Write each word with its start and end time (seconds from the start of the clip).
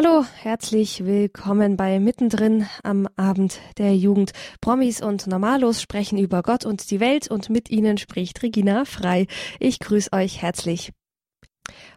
Hallo, 0.00 0.24
herzlich 0.42 1.06
willkommen 1.06 1.76
bei 1.76 1.98
Mittendrin 1.98 2.68
am 2.84 3.08
Abend 3.16 3.58
der 3.78 3.96
Jugend. 3.96 4.30
Promis 4.60 5.02
und 5.02 5.26
Normalos 5.26 5.82
sprechen 5.82 6.18
über 6.18 6.42
Gott 6.42 6.64
und 6.64 6.92
die 6.92 7.00
Welt 7.00 7.28
und 7.28 7.50
mit 7.50 7.68
ihnen 7.68 7.98
spricht 7.98 8.40
Regina 8.44 8.84
Frei. 8.84 9.26
Ich 9.58 9.80
grüße 9.80 10.12
euch 10.12 10.40
herzlich. 10.40 10.92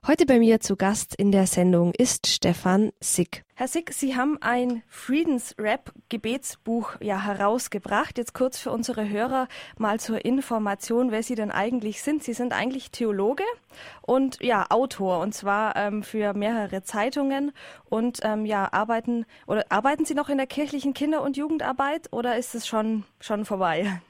Heute 0.08 0.26
bei 0.26 0.40
mir 0.40 0.60
zu 0.60 0.76
Gast 0.76 1.14
in 1.16 1.32
der 1.32 1.46
Sendung 1.46 1.94
ist 1.94 2.26
Stefan 2.28 2.92
Sick. 3.00 3.46
Herr 3.54 3.68
Sick, 3.68 3.94
Sie 3.94 4.16
haben 4.16 4.40
ein 4.42 4.82
Friedensrap-Gebetsbuch 4.88 6.94
ja 7.02 7.24
herausgebracht. 7.24 8.18
Jetzt 8.18 8.34
kurz 8.34 8.58
für 8.58 8.72
unsere 8.72 9.08
Hörer 9.08 9.48
mal 9.78 10.00
zur 10.00 10.26
Information, 10.26 11.12
wer 11.12 11.22
Sie 11.22 11.36
denn 11.36 11.52
eigentlich 11.52 12.02
sind. 12.02 12.24
Sie 12.24 12.34
sind 12.34 12.54
eigentlich 12.54 12.90
Theologe 12.90 13.44
und 14.02 14.42
ja 14.42 14.66
Autor 14.70 15.20
und 15.20 15.36
zwar 15.36 15.76
ähm, 15.76 16.02
für 16.02 16.34
mehrere 16.34 16.82
Zeitungen 16.82 17.52
und 17.86 18.22
ähm, 18.24 18.48
ja 18.48 18.74
arbeiten 18.74 19.28
oder 19.46 19.66
arbeiten 19.70 20.06
Sie 20.06 20.16
noch 20.16 20.30
in 20.30 20.38
der 20.38 20.48
kirchlichen 20.48 20.96
Kinder- 20.96 21.22
und 21.22 21.38
Jugendarbeit 21.38 22.12
oder 22.12 22.38
ist 22.38 22.56
es 22.56 22.66
schon 22.66 23.04
schon 23.20 23.46
vorbei? 23.46 24.02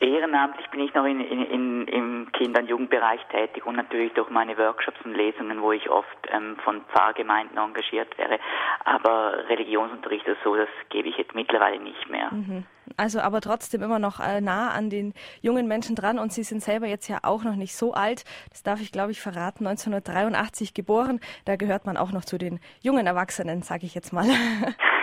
Ehrenamtlich 0.00 0.66
bin 0.70 0.80
ich 0.80 0.94
noch 0.94 1.04
in, 1.04 1.20
in, 1.20 1.44
in, 1.44 1.88
im 1.88 2.32
Kinder- 2.32 2.60
und 2.60 2.68
Jugendbereich 2.68 3.20
tätig 3.30 3.66
und 3.66 3.76
natürlich 3.76 4.14
durch 4.14 4.30
meine 4.30 4.56
Workshops 4.56 4.98
und 5.04 5.14
Lesungen, 5.14 5.60
wo 5.60 5.72
ich 5.72 5.90
oft 5.90 6.08
ähm, 6.32 6.56
von 6.64 6.80
Pfarrgemeinden 6.86 7.58
engagiert 7.58 8.16
wäre. 8.16 8.38
Aber 8.84 9.46
Religionsunterricht 9.50 10.26
ist 10.26 10.38
so, 10.42 10.56
das 10.56 10.70
gebe 10.88 11.10
ich 11.10 11.18
jetzt 11.18 11.34
mittlerweile 11.34 11.78
nicht 11.78 12.08
mehr. 12.08 12.30
Mhm. 12.30 12.64
Also 12.96 13.20
aber 13.20 13.42
trotzdem 13.42 13.82
immer 13.82 13.98
noch 13.98 14.20
äh, 14.20 14.40
nah 14.40 14.70
an 14.70 14.88
den 14.88 15.12
jungen 15.42 15.68
Menschen 15.68 15.96
dran 15.96 16.18
und 16.18 16.32
Sie 16.32 16.44
sind 16.44 16.62
selber 16.62 16.86
jetzt 16.86 17.08
ja 17.08 17.18
auch 17.22 17.44
noch 17.44 17.56
nicht 17.56 17.76
so 17.76 17.92
alt. 17.92 18.24
Das 18.48 18.62
darf 18.62 18.80
ich, 18.80 18.92
glaube 18.92 19.12
ich, 19.12 19.20
verraten. 19.20 19.66
1983 19.66 20.72
geboren. 20.72 21.20
Da 21.44 21.56
gehört 21.56 21.84
man 21.84 21.98
auch 21.98 22.10
noch 22.10 22.24
zu 22.24 22.38
den 22.38 22.58
jungen 22.80 23.06
Erwachsenen, 23.06 23.60
sage 23.62 23.84
ich 23.84 23.94
jetzt 23.94 24.12
mal. 24.14 24.24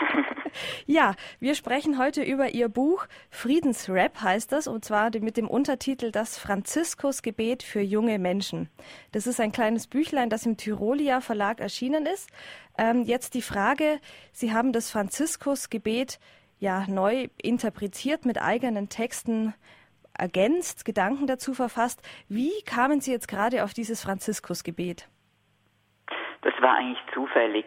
Ja, 0.86 1.14
wir 1.40 1.56
sprechen 1.56 1.98
heute 1.98 2.24
über 2.24 2.50
Ihr 2.50 2.70
Buch 2.70 3.08
Friedensrap 3.30 4.22
heißt 4.22 4.52
das 4.52 4.68
und 4.68 4.86
zwar 4.86 5.12
mit 5.20 5.38
dem 5.38 5.48
Untertitel 5.48 6.12
Das 6.12 6.38
Franziskusgebet 6.38 7.64
für 7.64 7.82
junge 7.82 8.20
Menschen. 8.20 8.70
Das 9.12 9.28
ist 9.28 9.40
ein 9.40 9.52
kleines 9.52 9.88
Büchlein, 9.88 10.30
das 10.30 10.46
im 10.46 10.58
Tyrolia 10.58 11.22
Verlag 11.22 11.60
erschienen 11.60 12.06
ist. 12.06 12.30
Ähm, 12.78 13.04
jetzt 13.04 13.34
die 13.34 13.42
Frage, 13.42 14.00
Sie 14.32 14.54
haben 14.54 14.74
das 14.74 14.92
Franziskusgebet 14.92 16.20
ja 16.60 16.86
neu 16.88 17.28
interpretiert 17.42 18.26
mit 18.26 18.42
eigenen 18.42 18.90
Texten 18.90 19.54
ergänzt, 20.18 20.86
Gedanken 20.86 21.28
dazu 21.28 21.54
verfasst. 21.54 22.02
Wie 22.28 22.52
kamen 22.66 23.02
Sie 23.02 23.12
jetzt 23.12 23.28
gerade 23.28 23.64
auf 23.64 23.74
dieses 23.74 24.02
Franziskusgebet? 24.04 25.08
Das 26.42 26.54
war 26.62 26.76
eigentlich 26.76 27.02
zufällig. 27.14 27.66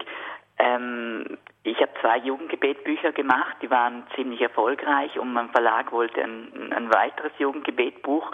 Ähm, 0.61 1.39
ich 1.63 1.79
habe 1.81 1.91
zwei 2.01 2.19
Jugendgebetbücher 2.19 3.13
gemacht, 3.13 3.57
die 3.63 3.71
waren 3.71 4.05
ziemlich 4.15 4.43
erfolgreich 4.43 5.19
und 5.19 5.33
mein 5.33 5.49
Verlag 5.51 5.91
wollte 5.91 6.23
ein, 6.23 6.73
ein 6.73 6.93
weiteres 6.93 7.33
Jugendgebetbuch 7.39 8.31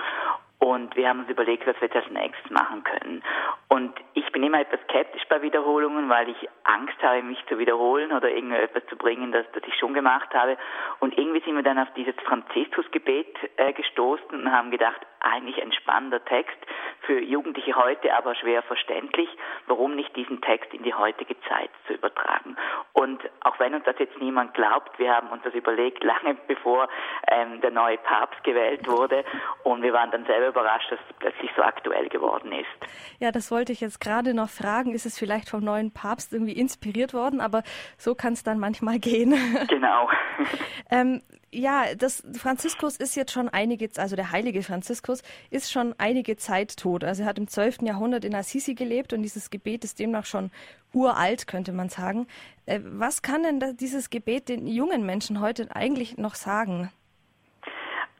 und 0.59 0.97
wir 0.97 1.09
haben 1.09 1.21
uns 1.21 1.29
überlegt, 1.29 1.67
was 1.67 1.81
wir 1.81 1.95
als 1.95 2.11
nächstes 2.11 2.51
machen 2.51 2.83
können. 2.83 3.23
Und 3.69 3.95
ich 4.15 4.31
bin 4.33 4.43
immer 4.43 4.61
etwas 4.61 4.81
skeptisch 4.89 5.23
bei 5.29 5.43
Wiederholungen, 5.43 6.09
weil 6.09 6.31
ich 6.31 6.49
Angst 6.65 7.01
habe, 7.03 7.23
mich 7.23 7.39
zu 7.47 7.59
wiederholen 7.59 8.11
oder 8.11 8.31
irgendetwas 8.31 8.83
zu 8.89 8.97
bringen, 8.97 9.33
das, 9.33 9.45
das 9.53 9.63
ich 9.67 9.75
schon 9.79 9.95
gemacht 9.95 10.33
habe. 10.35 10.57
Und 11.01 11.17
irgendwie 11.17 11.41
sind 11.41 11.57
wir 11.57 11.63
dann 11.63 11.79
auf 11.79 11.93
dieses 11.95 12.15
Franziskusgebet 12.25 13.37
äh, 13.57 13.73
gestoßen 13.75 14.31
und 14.31 14.51
haben 14.51 14.71
gedacht, 14.71 15.01
eigentlich 15.21 15.61
ein 15.63 15.73
spannender 15.73 16.25
Text 16.25 16.57
für 17.03 17.21
Jugendliche 17.21 17.75
heute, 17.77 18.15
aber 18.15 18.35
schwer 18.35 18.63
verständlich. 18.63 19.29
Warum 19.67 19.95
nicht 19.95 20.15
diesen 20.17 20.41
Text 20.41 20.73
in 20.75 20.83
die 20.83 20.95
heutige 20.95 21.39
Zeit 21.49 21.71
zu 21.87 21.95
übertragen? 21.95 22.57
Und 22.93 23.23
auch 23.41 23.59
wenn 23.59 23.75
uns 23.75 23.85
das 23.85 23.97
jetzt 23.99 24.19
niemand 24.21 24.55
glaubt, 24.55 24.99
wir 24.99 25.15
haben 25.15 25.29
uns 25.29 25.43
das 25.45 25.55
überlegt, 25.55 26.03
lange 26.03 26.35
bevor 26.47 26.89
ähm, 27.29 27.61
der 27.61 27.71
neue 27.71 27.99
Papst 27.99 28.43
gewählt 28.45 28.89
wurde. 28.89 29.25
Und 29.65 29.83
wir 29.83 29.93
waren 29.93 30.11
dann 30.11 30.25
selber 30.27 30.49
überrascht, 30.49 30.91
dass 30.91 30.99
es 31.09 31.17
plötzlich 31.19 31.51
so 31.57 31.63
aktuell 31.63 32.09
geworden 32.09 32.53
ist. 32.53 32.67
Ja, 33.19 33.33
das 33.33 33.51
wollte 33.51 33.73
ich 33.73 33.81
jetzt 33.81 34.01
gerade 34.01 34.35
noch 34.35 34.49
fragen. 34.49 34.95
Ist 34.95 35.07
es 35.07 35.19
vielleicht 35.19 35.49
vom 35.49 35.63
neuen 35.63 35.93
Papst 35.93 36.33
irgendwie 36.33 36.59
inspiriert 36.59 37.15
worden? 37.15 37.41
Aber 37.41 37.63
so 37.97 38.15
kann 38.15 38.33
es 38.33 38.43
dann 38.43 38.59
manchmal 38.59 38.99
gehen. 38.99 39.35
Genau. 39.69 40.09
ähm, 40.91 41.23
ja, 41.53 41.95
das 41.97 42.23
Franziskus 42.39 42.97
ist 42.97 43.15
jetzt 43.17 43.33
schon 43.33 43.49
einige, 43.49 43.89
also 43.97 44.17
der 44.17 44.33
heilige 44.33 44.63
Franziskus 44.63 45.23
ist 45.51 45.71
schon 45.71 45.95
einige 45.99 46.37
Zeit 46.37 46.77
tot. 46.77 47.05
Also 47.05 47.23
er 47.23 47.29
hat 47.29 47.39
im 47.39 47.49
12. 47.49 47.83
Jahrhundert 47.83 48.25
in 48.25 48.35
Assisi 48.35 48.75
gelebt 48.75 49.13
und 49.13 49.23
dieses 49.23 49.51
Gebet 49.51 49.85
ist 49.85 49.99
demnach 49.99 50.27
schon 50.27 50.51
uralt, 50.93 51.47
könnte 51.47 51.73
man 51.73 51.89
sagen. 51.89 52.27
Äh, 52.67 52.81
was 52.83 53.23
kann 53.23 53.43
denn 53.43 53.77
dieses 53.77 54.11
Gebet 54.11 54.49
den 54.49 54.67
jungen 54.67 55.07
Menschen 55.07 55.41
heute 55.41 55.69
eigentlich 55.75 56.19
noch 56.19 56.35
sagen? 56.35 56.91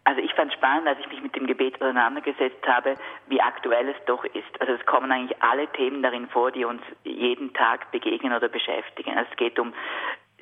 Also 0.05 0.21
ich 0.21 0.33
fand 0.35 0.53
spannend, 0.53 0.87
als 0.87 1.01
ich 1.01 1.09
mich 1.09 1.21
mit 1.21 1.35
dem 1.35 1.49
Gebet 1.49 1.83
auseinandergesetzt 1.83 2.65
habe, 2.65 2.95
wie 3.27 3.41
aktuell 3.41 3.89
es 3.89 3.97
doch 4.07 4.25
ist. 4.25 4.61
Also 4.61 4.75
es 4.75 4.87
kommen 4.87 5.11
eigentlich 5.11 5.43
alle 5.43 5.67
Themen 5.73 6.01
darin 6.01 6.29
vor, 6.29 6.53
die 6.53 6.65
uns 6.65 6.81
jeden 7.03 7.53
Tag 7.55 7.91
begegnen 7.91 8.33
oder 8.33 8.49
beschäftigen. 8.49 9.19
Es 9.19 9.37
geht 9.37 9.59
um 9.59 9.75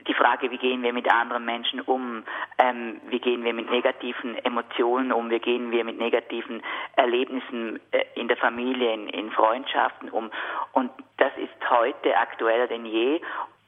die 0.06 0.14
Frage, 0.14 0.50
wie 0.50 0.58
gehen 0.58 0.82
wir 0.82 0.92
mit 0.92 1.10
anderen 1.10 1.44
Menschen 1.44 1.80
um, 1.80 2.24
ähm, 2.58 3.00
wie 3.08 3.18
gehen 3.18 3.44
wir 3.44 3.54
mit 3.54 3.70
negativen 3.70 4.36
Emotionen 4.44 5.12
um, 5.12 5.30
wie 5.30 5.38
gehen 5.38 5.70
wir 5.70 5.84
mit 5.84 5.98
negativen 5.98 6.62
Erlebnissen 6.96 7.80
äh, 7.90 8.04
in 8.14 8.28
der 8.28 8.36
Familie, 8.36 8.92
in, 8.92 9.08
in 9.08 9.30
Freundschaften 9.30 10.10
um. 10.10 10.30
Und 10.72 10.90
das 11.16 11.32
ist 11.36 11.70
heute 11.70 12.16
aktueller 12.16 12.66
denn 12.66 12.84
je. 12.84 13.20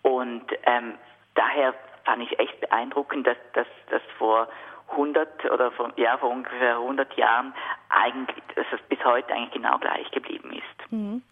Und 0.02 0.44
ähm, 0.64 0.94
daher 1.34 1.74
fand 2.04 2.22
ich 2.22 2.38
echt 2.38 2.60
beeindruckend, 2.60 3.26
dass 3.26 3.36
das 3.54 4.02
vor 4.18 4.48
100 4.90 5.50
oder 5.50 5.70
vor, 5.72 5.92
ja, 5.96 6.16
vor 6.18 6.30
ungefähr 6.30 6.76
100 6.76 7.16
Jahren 7.16 7.52
eigentlich, 7.88 8.42
dass 8.54 8.66
es 8.72 8.80
bis 8.88 9.04
heute 9.04 9.32
eigentlich 9.32 9.52
genau 9.52 9.78
gleich 9.78 10.10
geblieben 10.10 10.52
ist. 10.52 10.92
Mhm. 10.92 11.22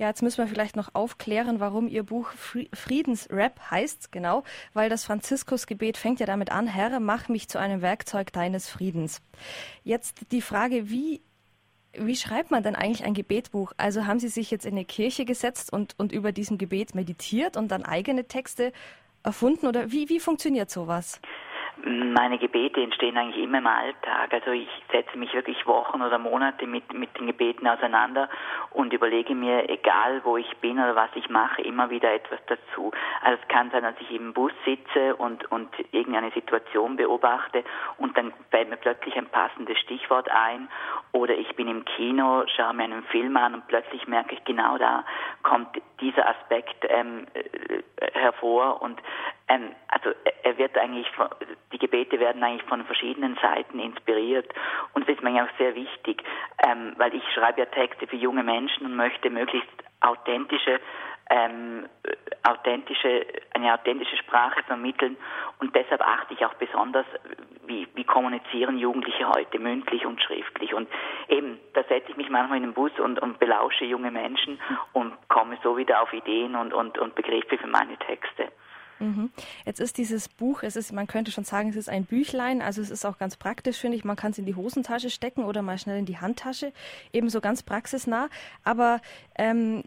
Ja, 0.00 0.08
jetzt 0.08 0.22
müssen 0.22 0.38
wir 0.38 0.46
vielleicht 0.46 0.76
noch 0.76 0.94
aufklären, 0.94 1.60
warum 1.60 1.86
Ihr 1.86 2.04
Buch 2.04 2.30
Friedensrap 2.30 3.60
heißt, 3.70 4.10
genau, 4.10 4.44
weil 4.72 4.88
das 4.88 5.04
Franziskusgebet 5.04 5.98
fängt 5.98 6.20
ja 6.20 6.26
damit 6.26 6.50
an, 6.50 6.66
Herr, 6.66 7.00
mach 7.00 7.28
mich 7.28 7.50
zu 7.50 7.58
einem 7.58 7.82
Werkzeug 7.82 8.32
deines 8.32 8.66
Friedens. 8.66 9.20
Jetzt 9.84 10.32
die 10.32 10.40
Frage, 10.40 10.88
wie 10.88 11.20
wie 11.92 12.16
schreibt 12.16 12.50
man 12.50 12.62
denn 12.62 12.76
eigentlich 12.76 13.04
ein 13.04 13.12
Gebetbuch? 13.12 13.72
Also 13.76 14.06
haben 14.06 14.20
Sie 14.20 14.28
sich 14.28 14.50
jetzt 14.50 14.64
in 14.64 14.72
eine 14.72 14.86
Kirche 14.86 15.26
gesetzt 15.26 15.70
und, 15.70 15.94
und 15.98 16.12
über 16.12 16.32
diesem 16.32 16.56
Gebet 16.56 16.94
meditiert 16.94 17.58
und 17.58 17.68
dann 17.68 17.82
eigene 17.82 18.24
Texte 18.24 18.72
erfunden 19.22 19.66
oder 19.66 19.92
wie, 19.92 20.08
wie 20.08 20.20
funktioniert 20.20 20.70
sowas? 20.70 21.20
Meine 21.84 22.38
Gebete 22.38 22.82
entstehen 22.82 23.16
eigentlich 23.16 23.42
immer 23.42 23.58
im 23.58 23.66
Alltag. 23.66 24.32
Also 24.32 24.50
ich 24.50 24.68
setze 24.92 25.16
mich 25.16 25.32
wirklich 25.32 25.66
Wochen 25.66 26.02
oder 26.02 26.18
Monate 26.18 26.66
mit, 26.66 26.92
mit 26.92 27.16
den 27.18 27.26
Gebeten 27.26 27.66
auseinander 27.66 28.28
und 28.70 28.92
überlege 28.92 29.34
mir, 29.34 29.68
egal 29.70 30.20
wo 30.24 30.36
ich 30.36 30.56
bin 30.58 30.78
oder 30.78 30.94
was 30.94 31.10
ich 31.14 31.28
mache, 31.28 31.62
immer 31.62 31.90
wieder 31.90 32.12
etwas 32.12 32.40
dazu. 32.46 32.90
Also 33.22 33.40
es 33.40 33.48
kann 33.48 33.70
sein, 33.70 33.82
dass 33.82 33.94
ich 34.00 34.10
im 34.10 34.32
Bus 34.32 34.52
sitze 34.64 35.16
und, 35.16 35.50
und 35.50 35.68
irgendeine 35.92 36.30
Situation 36.32 36.96
beobachte 36.96 37.64
und 37.98 38.16
dann 38.16 38.32
fällt 38.50 38.68
mir 38.68 38.76
plötzlich 38.76 39.16
ein 39.16 39.26
passendes 39.26 39.78
Stichwort 39.78 40.28
ein 40.30 40.68
oder 41.12 41.34
ich 41.34 41.54
bin 41.56 41.68
im 41.68 41.84
Kino, 41.84 42.44
schaue 42.56 42.74
mir 42.74 42.84
einen 42.84 43.04
Film 43.04 43.36
an 43.36 43.54
und 43.54 43.66
plötzlich 43.68 44.06
merke 44.06 44.34
ich, 44.34 44.44
genau 44.44 44.78
da 44.78 45.04
kommt 45.42 45.80
dieser 46.00 46.28
Aspekt 46.28 46.84
ähm, 46.88 47.26
äh, 47.34 47.82
hervor 48.12 48.82
und 48.82 49.00
ähm, 49.48 49.74
also 49.88 50.10
er 50.42 50.58
wird 50.58 50.78
eigentlich, 50.78 51.06
die 51.72 51.78
Gebete 51.78 52.18
werden 52.18 52.42
eigentlich 52.42 52.68
von 52.68 52.84
verschiedenen 52.84 53.36
Seiten 53.40 53.78
inspiriert 53.78 54.52
und 54.94 55.08
das 55.08 55.16
ist 55.16 55.22
mir 55.22 55.44
auch 55.44 55.58
sehr 55.58 55.74
wichtig, 55.74 56.22
ähm, 56.66 56.94
weil 56.96 57.14
ich 57.14 57.22
schreibe 57.32 57.60
ja 57.60 57.66
Texte 57.66 58.06
für 58.06 58.16
junge 58.16 58.42
Menschen 58.42 58.86
und 58.86 58.96
möchte 58.96 59.30
möglichst 59.30 59.68
authentische 60.00 60.80
ähm, 61.30 61.88
authentische, 62.42 63.24
eine 63.54 63.72
authentische 63.72 64.16
Sprache 64.16 64.62
vermitteln 64.64 65.16
und 65.60 65.74
deshalb 65.74 66.00
achte 66.00 66.34
ich 66.34 66.44
auch 66.44 66.54
besonders, 66.54 67.06
wie, 67.66 67.86
wie 67.94 68.04
kommunizieren 68.04 68.78
Jugendliche 68.78 69.28
heute, 69.28 69.60
mündlich 69.60 70.04
und 70.04 70.20
schriftlich. 70.20 70.74
Und 70.74 70.88
eben, 71.28 71.60
da 71.74 71.84
setze 71.84 72.10
ich 72.10 72.16
mich 72.16 72.28
manchmal 72.28 72.58
in 72.58 72.64
den 72.64 72.74
Bus 72.74 72.90
und, 72.98 73.20
und 73.22 73.38
belausche 73.38 73.84
junge 73.84 74.10
Menschen 74.10 74.60
und 74.92 75.12
komme 75.28 75.56
so 75.62 75.76
wieder 75.76 76.02
auf 76.02 76.12
Ideen 76.12 76.56
und, 76.56 76.72
und, 76.72 76.98
und 76.98 77.14
Begriffe 77.14 77.58
für 77.58 77.68
meine 77.68 77.96
Texte. 77.98 78.48
Mhm. 79.00 79.30
Jetzt 79.64 79.80
ist 79.80 79.98
dieses 79.98 80.28
Buch, 80.28 80.62
es 80.62 80.76
ist, 80.76 80.92
man 80.92 81.06
könnte 81.06 81.32
schon 81.32 81.44
sagen, 81.44 81.70
es 81.70 81.76
ist 81.76 81.88
ein 81.88 82.04
Büchlein, 82.04 82.62
also 82.62 82.82
es 82.82 82.90
ist 82.90 83.04
auch 83.04 83.18
ganz 83.18 83.36
praktisch, 83.36 83.78
finde 83.78 83.96
ich. 83.96 84.04
Man 84.04 84.16
kann 84.16 84.32
es 84.32 84.38
in 84.38 84.46
die 84.46 84.54
Hosentasche 84.54 85.10
stecken 85.10 85.44
oder 85.44 85.62
mal 85.62 85.78
schnell 85.78 85.98
in 85.98 86.06
die 86.06 86.18
Handtasche, 86.18 86.72
ebenso 87.12 87.40
ganz 87.40 87.62
praxisnah. 87.62 88.28
Aber 88.62 89.00
ähm, 89.36 89.82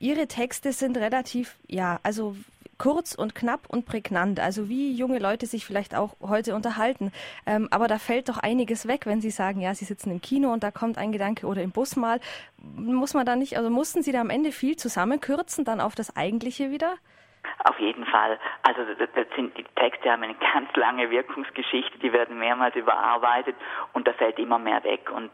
Ihre 0.00 0.28
Texte 0.28 0.72
sind 0.72 0.96
relativ, 0.96 1.56
ja, 1.66 1.98
also 2.04 2.36
kurz 2.76 3.14
und 3.14 3.34
knapp 3.34 3.62
und 3.68 3.86
prägnant, 3.86 4.38
also 4.38 4.68
wie 4.68 4.92
junge 4.92 5.18
Leute 5.18 5.46
sich 5.46 5.66
vielleicht 5.66 5.96
auch 5.96 6.14
heute 6.20 6.54
unterhalten. 6.54 7.10
Ähm, 7.44 7.66
aber 7.72 7.88
da 7.88 7.98
fällt 7.98 8.28
doch 8.28 8.38
einiges 8.38 8.86
weg, 8.86 9.04
wenn 9.06 9.20
Sie 9.20 9.30
sagen, 9.30 9.60
ja, 9.60 9.74
Sie 9.74 9.84
sitzen 9.84 10.12
im 10.12 10.20
Kino 10.20 10.52
und 10.52 10.62
da 10.62 10.70
kommt 10.70 10.96
ein 10.96 11.10
Gedanke 11.10 11.46
oder 11.46 11.62
im 11.62 11.72
Bus 11.72 11.96
mal. 11.96 12.20
Muss 12.58 13.14
man 13.14 13.26
da 13.26 13.34
nicht, 13.34 13.56
also 13.56 13.68
mussten 13.70 14.02
Sie 14.02 14.12
da 14.12 14.20
am 14.20 14.30
Ende 14.30 14.52
viel 14.52 14.76
zusammenkürzen, 14.76 15.64
dann 15.64 15.80
auf 15.80 15.96
das 15.96 16.16
Eigentliche 16.16 16.70
wieder? 16.70 16.94
Auf 17.64 17.78
jeden 17.78 18.06
Fall. 18.06 18.38
Also 18.62 18.82
das 18.94 19.26
sind, 19.36 19.56
die 19.56 19.64
Texte 19.76 20.10
haben 20.10 20.22
eine 20.22 20.34
ganz 20.52 20.74
lange 20.76 21.10
Wirkungsgeschichte, 21.10 21.98
die 21.98 22.12
werden 22.12 22.38
mehrmals 22.38 22.76
überarbeitet 22.76 23.56
und 23.92 24.06
da 24.06 24.12
fällt 24.12 24.38
immer 24.38 24.58
mehr 24.58 24.82
weg. 24.84 25.10
Und 25.10 25.30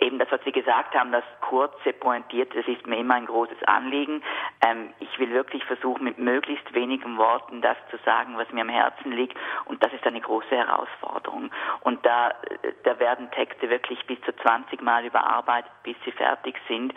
eben 0.00 0.18
das, 0.18 0.30
was 0.30 0.40
Sie 0.44 0.52
gesagt 0.52 0.94
haben, 0.94 1.12
das 1.12 1.24
kurze, 1.40 1.92
pointierte, 1.92 2.58
das 2.58 2.68
ist 2.68 2.86
mir 2.86 2.98
immer 2.98 3.14
ein 3.14 3.26
großes 3.26 3.62
Anliegen. 3.64 4.22
Ähm, 4.64 4.92
ich 5.00 5.18
will 5.18 5.30
wirklich 5.30 5.64
versuchen, 5.64 6.04
mit 6.04 6.18
möglichst 6.18 6.74
wenigen 6.74 7.16
Worten 7.16 7.62
das 7.62 7.76
zu 7.90 7.96
sagen, 8.04 8.36
was 8.36 8.50
mir 8.52 8.62
am 8.62 8.68
Herzen 8.68 9.12
liegt. 9.12 9.36
Und 9.64 9.82
das 9.82 9.92
ist 9.92 10.06
eine 10.06 10.20
große 10.20 10.50
Herausforderung. 10.50 11.50
Und 11.80 12.04
da, 12.04 12.34
da 12.82 12.98
werden 12.98 13.30
Texte 13.30 13.70
wirklich 13.70 14.04
bis 14.06 14.20
zu 14.22 14.34
20 14.36 14.82
Mal 14.82 15.04
überarbeitet, 15.04 15.70
bis 15.84 15.96
sie 16.04 16.12
fertig 16.12 16.56
sind. 16.68 16.92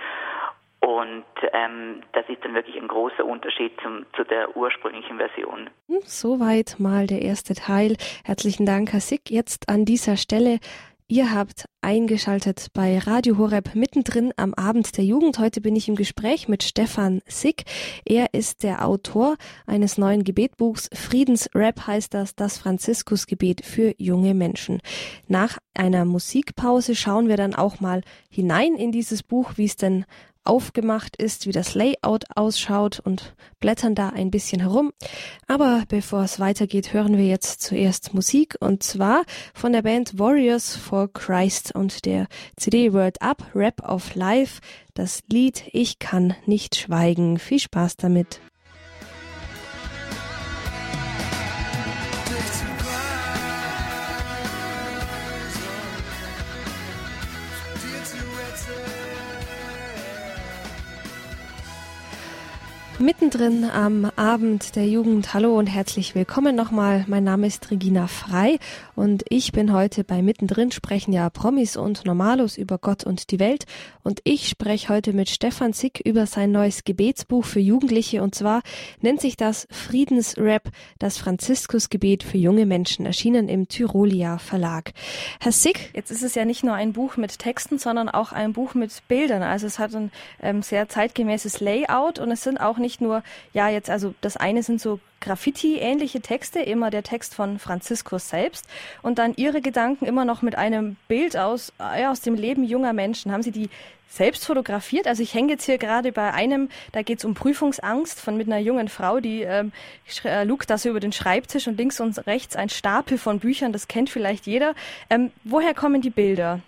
Und 0.79 1.25
ähm, 1.53 2.03
das 2.13 2.25
ist 2.29 2.43
dann 2.43 2.53
wirklich 2.53 2.75
ein 2.75 2.87
großer 2.87 3.25
Unterschied 3.25 3.71
zum, 3.81 4.05
zu 4.15 4.23
der 4.23 4.55
ursprünglichen 4.55 5.17
Version. 5.17 5.69
Soweit 6.03 6.75
mal 6.79 7.07
der 7.07 7.21
erste 7.21 7.55
Teil. 7.55 7.97
Herzlichen 8.23 8.65
Dank, 8.65 8.93
Herr 8.93 8.99
Sick. 8.99 9.29
Jetzt 9.29 9.69
an 9.69 9.85
dieser 9.85 10.17
Stelle 10.17 10.59
Ihr 11.09 11.33
habt 11.33 11.69
eingeschaltet 11.79 12.67
bei 12.73 12.99
Radio 12.99 13.37
Horeb 13.37 13.75
mittendrin 13.75 14.33
am 14.35 14.53
Abend 14.53 14.97
der 14.97 15.05
Jugend. 15.05 15.39
Heute 15.39 15.61
bin 15.61 15.73
ich 15.73 15.87
im 15.87 15.95
Gespräch 15.95 16.49
mit 16.49 16.63
Stefan 16.63 17.21
Sick. 17.25 17.63
Er 18.03 18.33
ist 18.33 18.61
der 18.63 18.85
Autor 18.85 19.37
eines 19.65 19.97
neuen 19.97 20.25
Gebetbuchs. 20.25 20.89
Friedensrap 20.93 21.87
heißt 21.87 22.13
das, 22.13 22.35
das 22.35 22.57
Franziskusgebet 22.57 23.63
für 23.63 23.93
junge 23.97 24.33
Menschen. 24.33 24.81
Nach 25.29 25.57
einer 25.73 26.03
Musikpause 26.03 26.93
schauen 26.93 27.29
wir 27.29 27.37
dann 27.37 27.55
auch 27.55 27.79
mal 27.79 28.01
hinein 28.29 28.75
in 28.75 28.91
dieses 28.91 29.23
Buch, 29.23 29.53
wie 29.55 29.65
es 29.65 29.77
denn 29.77 30.03
aufgemacht 30.47 31.15
ist, 31.21 31.45
wie 31.45 31.51
das 31.51 31.75
Layout 31.75 32.25
ausschaut 32.35 32.99
und 32.99 33.35
blättern 33.59 33.95
da 33.95 34.09
ein 34.09 34.31
bisschen 34.31 34.61
herum. 34.61 34.93
Aber 35.47 35.83
bevor 35.87 36.23
es 36.23 36.39
weitergeht, 36.39 36.93
hören 36.93 37.17
wir 37.17 37.25
jetzt 37.25 37.61
zuerst 37.61 38.13
Musik 38.13 38.55
und 38.59 38.83
zwar 38.83 39.23
von 39.53 39.73
der 39.73 39.81
Band 39.81 40.17
Warriors 40.17 40.75
for 40.75 41.11
Christ 41.11 41.73
und 41.75 42.05
der 42.05 42.27
CD 42.55 42.93
Word 42.93 43.21
Up 43.21 43.43
Rap 43.53 43.87
of 43.87 44.15
Life, 44.15 44.61
das 44.93 45.21
Lied 45.31 45.63
Ich 45.73 45.99
kann 45.99 46.35
nicht 46.45 46.75
schweigen. 46.75 47.37
Viel 47.37 47.59
Spaß 47.59 47.97
damit. 47.97 48.39
Mittendrin 62.99 63.63
am 63.63 64.11
Abend 64.15 64.75
der 64.75 64.87
Jugend. 64.87 65.35
Hallo 65.35 65.55
und 65.55 65.67
herzlich 65.67 66.15
willkommen 66.15 66.55
nochmal. 66.55 67.05
Mein 67.07 67.23
Name 67.23 67.45
ist 67.45 67.69
Regina 67.69 68.07
Frei 68.07 68.57
und 68.95 69.23
ich 69.29 69.51
bin 69.51 69.71
heute 69.71 70.03
bei 70.03 70.23
Mittendrin 70.23 70.71
sprechen 70.71 71.13
ja 71.13 71.29
Promis 71.29 71.77
und 71.77 72.05
Normalos 72.05 72.57
über 72.57 72.79
Gott 72.79 73.03
und 73.03 73.29
die 73.29 73.39
Welt 73.39 73.65
und 74.01 74.21
ich 74.23 74.49
spreche 74.49 74.89
heute 74.89 75.13
mit 75.13 75.29
Stefan 75.29 75.73
Zick 75.73 76.01
über 76.05 76.25
sein 76.25 76.51
neues 76.51 76.85
Gebetsbuch 76.85 77.45
für 77.45 77.59
Jugendliche 77.59 78.23
und 78.23 78.33
zwar 78.33 78.63
nennt 78.99 79.21
sich 79.21 79.37
das 79.37 79.67
Friedensrap, 79.69 80.71
das 80.97 81.19
Franziskusgebet 81.19 82.23
für 82.23 82.39
junge 82.39 82.65
Menschen, 82.65 83.05
erschienen 83.05 83.47
im 83.47 83.67
Tyrolia 83.67 84.39
Verlag. 84.39 84.93
Herr 85.39 85.51
Zick, 85.51 85.91
jetzt 85.93 86.09
ist 86.09 86.23
es 86.23 86.33
ja 86.33 86.45
nicht 86.45 86.63
nur 86.63 86.73
ein 86.73 86.93
Buch 86.93 87.15
mit 87.15 87.37
Texten, 87.37 87.77
sondern 87.77 88.09
auch 88.09 88.31
ein 88.31 88.53
Buch 88.53 88.73
mit 88.73 88.91
Bildern. 89.07 89.43
Also 89.43 89.67
es 89.67 89.77
hat 89.77 89.93
ein 89.93 90.11
ähm, 90.41 90.63
sehr 90.63 90.89
zeitgemäßes 90.89 91.59
Layout 91.59 92.17
und 92.17 92.31
es 92.31 92.41
sind 92.41 92.59
auch 92.59 92.79
nicht 92.79 92.86
nicht 92.87 93.01
nur, 93.01 93.21
ja, 93.51 93.67
jetzt, 93.67 93.89
also 93.89 94.13
das 94.21 94.37
eine 94.37 94.63
sind 94.63 94.79
so 94.79 95.01
Graffiti-ähnliche 95.19 96.21
Texte, 96.21 96.61
immer 96.61 96.89
der 96.89 97.03
Text 97.03 97.35
von 97.35 97.59
Franziskus 97.59 98.29
selbst 98.29 98.65
und 99.01 99.19
dann 99.19 99.33
Ihre 99.35 99.61
Gedanken 99.61 100.05
immer 100.05 100.23
noch 100.23 100.41
mit 100.41 100.55
einem 100.55 100.95
Bild 101.09 101.35
aus, 101.35 101.73
ja, 101.79 102.11
aus 102.11 102.21
dem 102.21 102.35
Leben 102.35 102.63
junger 102.63 102.93
Menschen. 102.93 103.33
Haben 103.33 103.43
Sie 103.43 103.51
die 103.51 103.69
selbst 104.07 104.45
fotografiert? 104.45 105.05
Also 105.05 105.21
ich 105.21 105.33
hänge 105.33 105.51
jetzt 105.51 105.65
hier 105.65 105.77
gerade 105.77 106.13
bei 106.13 106.33
einem, 106.33 106.69
da 106.93 107.01
geht 107.01 107.19
es 107.19 107.25
um 107.25 107.33
Prüfungsangst 107.33 108.21
von 108.21 108.37
mit 108.37 108.47
einer 108.47 108.59
jungen 108.59 108.87
Frau, 108.87 109.19
die 109.19 109.41
ähm, 109.41 109.73
äh, 110.23 110.45
lugt 110.45 110.69
das 110.69 110.85
über 110.85 111.01
den 111.01 111.11
Schreibtisch 111.11 111.67
und 111.67 111.77
links 111.77 111.99
und 111.99 112.25
rechts 112.25 112.55
ein 112.55 112.69
Stapel 112.69 113.17
von 113.17 113.39
Büchern, 113.39 113.73
das 113.73 113.89
kennt 113.89 114.09
vielleicht 114.09 114.47
jeder. 114.47 114.75
Ähm, 115.09 115.31
woher 115.43 115.73
kommen 115.73 116.01
die 116.01 116.09
Bilder? 116.09 116.61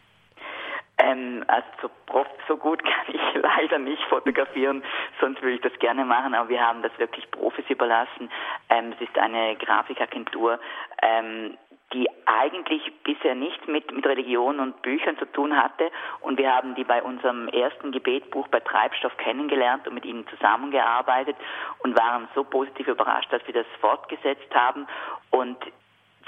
Ähm, 0.99 1.45
also 1.47 1.67
so, 1.81 1.89
Prof, 2.05 2.27
so 2.47 2.57
gut 2.57 2.83
kann 2.83 3.15
ich 3.15 3.41
leider 3.41 3.79
nicht 3.79 4.03
fotografieren, 4.03 4.83
sonst 5.19 5.41
würde 5.41 5.55
ich 5.55 5.61
das 5.61 5.77
gerne 5.79 6.05
machen, 6.05 6.35
aber 6.35 6.49
wir 6.49 6.61
haben 6.61 6.81
das 6.81 6.91
wirklich 6.97 7.29
Profis 7.31 7.65
überlassen. 7.69 8.29
Ähm, 8.69 8.93
es 8.93 9.07
ist 9.07 9.17
eine 9.17 9.55
Grafikagentur, 9.55 10.59
ähm, 11.01 11.57
die 11.93 12.07
eigentlich 12.25 12.83
bisher 13.03 13.33
nichts 13.33 13.65
mit, 13.65 13.91
mit 13.91 14.05
Religion 14.05 14.59
und 14.59 14.81
Büchern 14.81 15.17
zu 15.17 15.25
tun 15.25 15.55
hatte. 15.55 15.89
Und 16.21 16.37
wir 16.37 16.53
haben 16.53 16.75
die 16.75 16.83
bei 16.83 17.01
unserem 17.01 17.47
ersten 17.47 17.91
Gebetbuch 17.91 18.47
bei 18.49 18.59
Treibstoff 18.59 19.15
kennengelernt 19.17 19.87
und 19.87 19.95
mit 19.95 20.05
ihnen 20.05 20.27
zusammengearbeitet 20.27 21.35
und 21.79 21.97
waren 21.97 22.27
so 22.35 22.43
positiv 22.43 22.87
überrascht, 22.87 23.31
dass 23.33 23.45
wir 23.47 23.55
das 23.55 23.65
fortgesetzt 23.81 24.53
haben. 24.53 24.87
Und 25.31 25.57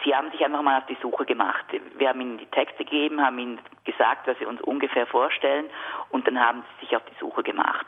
Sie 0.03 0.15
haben 0.15 0.31
sich 0.31 0.44
einfach 0.44 0.62
mal 0.62 0.80
auf 0.80 0.86
die 0.88 0.98
Suche 1.01 1.25
gemacht. 1.25 1.65
Wir 1.98 2.09
haben 2.09 2.21
Ihnen 2.21 2.38
die 2.38 2.45
Texte 2.48 2.83
gegeben, 2.83 3.24
haben 3.24 3.39
Ihnen 3.39 3.59
gesagt, 3.83 4.27
was 4.27 4.39
wir 4.39 4.48
uns 4.48 4.62
ungefähr 4.62 5.06
vorstellen 5.06 5.65
und 6.09 6.27
dann 6.27 6.39
haben 6.39 6.63
Sie 6.80 6.86
sich 6.86 6.95
auf 6.95 7.03
die 7.06 7.19
Suche 7.19 7.44
gemacht 7.44 7.86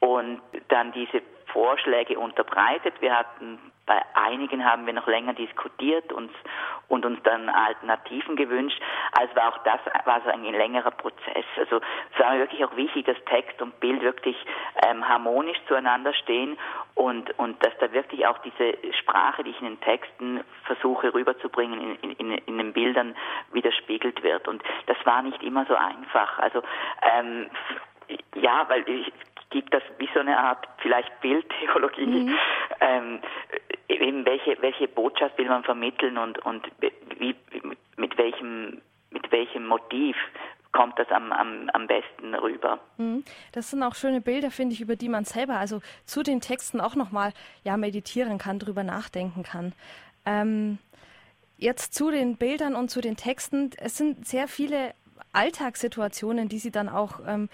und 0.00 0.40
dann 0.68 0.92
diese 0.92 1.22
Vorschläge 1.46 2.18
unterbreitet. 2.18 2.94
Wir 3.00 3.16
hatten 3.16 3.58
bei 3.86 4.02
einigen 4.14 4.64
haben 4.64 4.84
wir 4.84 4.92
noch 4.92 5.06
länger 5.06 5.32
diskutiert 5.32 6.12
und, 6.12 6.30
und 6.88 7.06
uns 7.06 7.22
dann 7.22 7.48
Alternativen 7.48 8.34
gewünscht. 8.34 8.80
Also 9.12 9.34
war 9.36 9.54
auch 9.54 9.58
das 9.58 9.80
war 10.04 10.20
so 10.22 10.30
ein 10.30 10.42
längerer 10.42 10.90
Prozess. 10.90 11.44
Also 11.56 11.80
es 12.12 12.18
war 12.18 12.32
mir 12.32 12.40
wirklich 12.40 12.64
auch 12.64 12.74
wichtig, 12.76 13.06
dass 13.06 13.16
Text 13.26 13.62
und 13.62 13.78
Bild 13.78 14.02
wirklich 14.02 14.36
ähm, 14.86 15.08
harmonisch 15.08 15.58
zueinander 15.68 16.12
stehen 16.14 16.58
und, 16.94 17.38
und 17.38 17.64
dass 17.64 17.72
da 17.78 17.92
wirklich 17.92 18.26
auch 18.26 18.38
diese 18.38 18.76
Sprache, 19.00 19.44
die 19.44 19.50
ich 19.50 19.60
in 19.60 19.66
den 19.66 19.80
Texten 19.80 20.42
versuche 20.64 21.14
rüberzubringen, 21.14 21.96
in, 22.02 22.12
in, 22.12 22.32
in 22.32 22.58
den 22.58 22.72
Bildern 22.72 23.14
widerspiegelt 23.52 24.22
wird. 24.24 24.48
Und 24.48 24.62
das 24.86 24.96
war 25.04 25.22
nicht 25.22 25.42
immer 25.44 25.64
so 25.66 25.76
einfach. 25.76 26.40
Also 26.40 26.62
ähm, 27.02 27.48
ja, 28.34 28.68
weil 28.68 28.88
ich 28.88 29.12
gibt 29.50 29.72
das 29.72 29.82
wie 29.98 30.08
so 30.12 30.20
eine 30.20 30.38
Art 30.38 30.68
vielleicht 30.78 31.20
Bildtheologie, 31.20 32.06
mhm. 32.06 32.38
ähm, 32.80 33.20
eben 34.06 34.24
welche, 34.24 34.56
welche 34.60 34.88
Botschaft 34.88 35.36
will 35.38 35.48
man 35.48 35.64
vermitteln 35.64 36.16
und, 36.16 36.38
und 36.44 36.66
wie, 37.18 37.34
mit 37.96 38.16
welchem, 38.16 38.80
mit 39.10 39.30
welchem 39.32 39.66
Motiv 39.66 40.16
kommt 40.72 40.98
das 40.98 41.08
am, 41.10 41.32
am, 41.32 41.70
am 41.72 41.86
besten 41.86 42.34
rüber. 42.34 42.78
Mhm. 42.98 43.24
Das 43.52 43.70
sind 43.70 43.82
auch 43.82 43.94
schöne 43.94 44.20
Bilder, 44.20 44.50
finde 44.50 44.74
ich, 44.74 44.80
über 44.80 44.94
die 44.94 45.08
man 45.08 45.24
selber 45.24 45.54
also 45.54 45.80
zu 46.04 46.22
den 46.22 46.40
Texten 46.40 46.80
auch 46.80 46.94
nochmal 46.94 47.32
ja, 47.64 47.76
meditieren 47.76 48.38
kann, 48.38 48.58
drüber 48.58 48.84
nachdenken 48.84 49.42
kann. 49.42 49.72
Ähm, 50.26 50.78
jetzt 51.56 51.94
zu 51.94 52.10
den 52.10 52.36
Bildern 52.36 52.74
und 52.74 52.90
zu 52.90 53.00
den 53.00 53.16
Texten. 53.16 53.70
Es 53.78 53.96
sind 53.96 54.26
sehr 54.26 54.48
viele 54.48 54.94
Alltagssituationen, 55.32 56.48
die 56.48 56.58
Sie 56.58 56.70
dann 56.70 56.88
auch 56.88 57.20
ähm, 57.26 57.48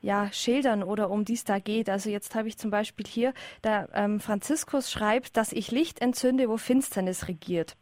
ja, 0.00 0.30
schildern 0.32 0.82
oder 0.82 1.10
um 1.10 1.24
die 1.24 1.34
es 1.34 1.44
da 1.44 1.58
geht. 1.58 1.88
Also 1.88 2.10
jetzt 2.10 2.34
habe 2.34 2.48
ich 2.48 2.58
zum 2.58 2.70
Beispiel 2.70 3.06
hier, 3.06 3.34
da 3.62 3.88
ähm, 3.94 4.20
Franziskus 4.20 4.90
schreibt, 4.90 5.36
dass 5.36 5.52
ich 5.52 5.70
Licht 5.70 6.00
entzünde, 6.00 6.48
wo 6.48 6.56
Finsternis 6.56 7.28
regiert. 7.28 7.76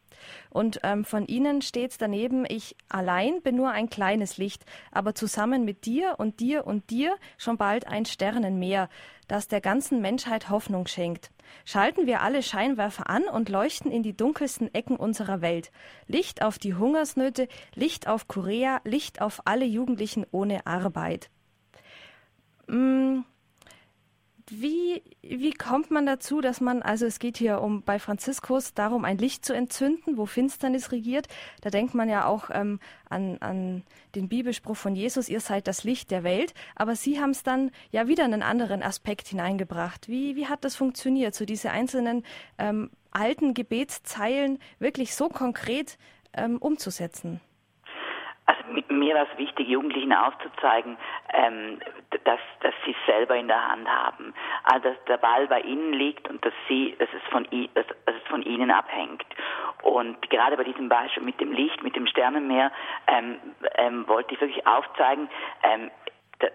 Und 0.50 0.80
ähm, 0.82 1.04
von 1.04 1.26
ihnen 1.26 1.62
steht 1.62 2.00
daneben, 2.00 2.44
ich 2.48 2.76
allein 2.88 3.40
bin 3.42 3.56
nur 3.56 3.70
ein 3.70 3.88
kleines 3.88 4.36
Licht, 4.36 4.64
aber 4.90 5.14
zusammen 5.14 5.64
mit 5.64 5.86
dir 5.86 6.16
und 6.18 6.40
dir 6.40 6.66
und 6.66 6.90
dir 6.90 7.16
schon 7.36 7.56
bald 7.56 7.86
ein 7.86 8.04
Sternenmeer, 8.04 8.88
das 9.28 9.48
der 9.48 9.60
ganzen 9.60 10.00
Menschheit 10.00 10.50
Hoffnung 10.50 10.86
schenkt. 10.86 11.30
Schalten 11.64 12.06
wir 12.06 12.22
alle 12.22 12.42
Scheinwerfer 12.42 13.08
an 13.08 13.24
und 13.24 13.48
leuchten 13.48 13.90
in 13.90 14.02
die 14.02 14.16
dunkelsten 14.16 14.72
Ecken 14.74 14.96
unserer 14.96 15.40
Welt. 15.40 15.70
Licht 16.06 16.42
auf 16.42 16.58
die 16.58 16.74
Hungersnöte, 16.74 17.48
Licht 17.74 18.08
auf 18.08 18.28
Korea, 18.28 18.80
Licht 18.84 19.20
auf 19.20 19.42
alle 19.44 19.64
Jugendlichen 19.64 20.26
ohne 20.30 20.66
Arbeit. 20.66 21.30
Mm, 22.68 23.24
wie, 24.50 25.02
wie 25.20 25.52
kommt 25.52 25.90
man 25.90 26.06
dazu, 26.06 26.40
dass 26.40 26.60
man, 26.60 26.82
also 26.82 27.04
es 27.04 27.18
geht 27.18 27.36
hier 27.36 27.60
um 27.60 27.82
bei 27.82 27.98
Franziskus 27.98 28.72
darum, 28.72 29.04
ein 29.04 29.18
Licht 29.18 29.44
zu 29.44 29.54
entzünden, 29.54 30.16
wo 30.16 30.24
Finsternis 30.24 30.90
regiert. 30.90 31.26
Da 31.62 31.70
denkt 31.70 31.94
man 31.94 32.08
ja 32.08 32.24
auch 32.24 32.48
ähm, 32.50 32.80
an, 33.10 33.36
an 33.40 33.82
den 34.14 34.28
Bibelspruch 34.28 34.76
von 34.76 34.94
Jesus, 34.94 35.28
ihr 35.28 35.40
seid 35.40 35.66
das 35.66 35.84
Licht 35.84 36.10
der 36.10 36.24
Welt. 36.24 36.54
Aber 36.76 36.94
Sie 36.94 37.20
haben 37.20 37.30
es 37.30 37.42
dann 37.42 37.70
ja 37.90 38.08
wieder 38.08 38.24
einen 38.24 38.42
anderen 38.42 38.82
Aspekt 38.82 39.28
hineingebracht. 39.28 40.08
Wie, 40.08 40.34
wie 40.36 40.46
hat 40.46 40.64
das 40.64 40.76
funktioniert, 40.76 41.34
so 41.34 41.44
diese 41.44 41.70
einzelnen 41.70 42.24
ähm, 42.58 42.90
alten 43.10 43.52
Gebetszeilen 43.52 44.58
wirklich 44.78 45.14
so 45.14 45.28
konkret 45.28 45.98
ähm, 46.34 46.56
umzusetzen? 46.58 47.40
Also 48.46 48.62
mir 48.88 49.14
war 49.14 49.26
es 49.30 49.38
wichtig, 49.38 49.68
Jugendlichen 49.68 50.14
aufzuzeigen, 50.14 50.96
ähm, 51.34 51.80
dass, 52.10 52.40
dass 52.60 52.74
sie 52.84 52.92
es 52.92 53.06
selber 53.06 53.36
in 53.36 53.48
der 53.48 53.68
Hand 53.68 53.88
haben. 53.88 54.34
Also 54.64 54.88
dass 54.90 55.04
der 55.04 55.18
Ball 55.18 55.46
bei 55.46 55.60
ihnen 55.60 55.92
liegt 55.92 56.28
und 56.28 56.44
dass 56.44 56.54
sie, 56.68 56.96
dass 56.98 57.08
es 57.12 57.22
von, 57.30 57.46
dass, 57.74 57.86
es 58.06 58.28
von 58.28 58.42
ihnen 58.42 58.70
abhängt. 58.70 59.24
Und 59.82 60.30
gerade 60.30 60.56
bei 60.56 60.64
diesem 60.64 60.88
Beispiel 60.88 61.22
mit 61.22 61.40
dem 61.40 61.52
Licht, 61.52 61.82
mit 61.82 61.96
dem 61.96 62.06
Sternenmeer, 62.06 62.72
ähm, 63.06 63.38
ähm, 63.76 64.08
wollte 64.08 64.34
ich 64.34 64.40
wirklich 64.40 64.66
aufzeigen, 64.66 65.28
ähm, 65.62 65.90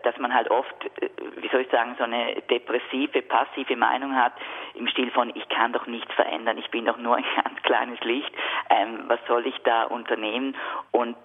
dass 0.03 0.17
man 0.17 0.33
halt 0.33 0.49
oft, 0.49 0.73
äh, 1.01 1.09
wie 1.37 1.49
soll 1.49 1.61
ich 1.61 1.69
sagen, 1.69 1.95
so 1.97 2.03
eine 2.03 2.41
depressive, 2.49 3.21
passive 3.21 3.75
Meinung 3.75 4.15
hat 4.15 4.33
im 4.75 4.87
Stil 4.87 5.11
von, 5.11 5.31
ich 5.35 5.47
kann 5.49 5.73
doch 5.73 5.87
nichts 5.87 6.13
verändern, 6.13 6.57
ich 6.57 6.69
bin 6.71 6.85
doch 6.85 6.97
nur 6.97 7.17
ein 7.17 7.25
ganz 7.43 7.61
kleines 7.63 7.99
Licht, 8.01 8.31
ähm, 8.69 9.03
was 9.07 9.19
soll 9.27 9.45
ich 9.45 9.57
da 9.63 9.83
unternehmen? 9.83 10.55
Und 10.91 11.17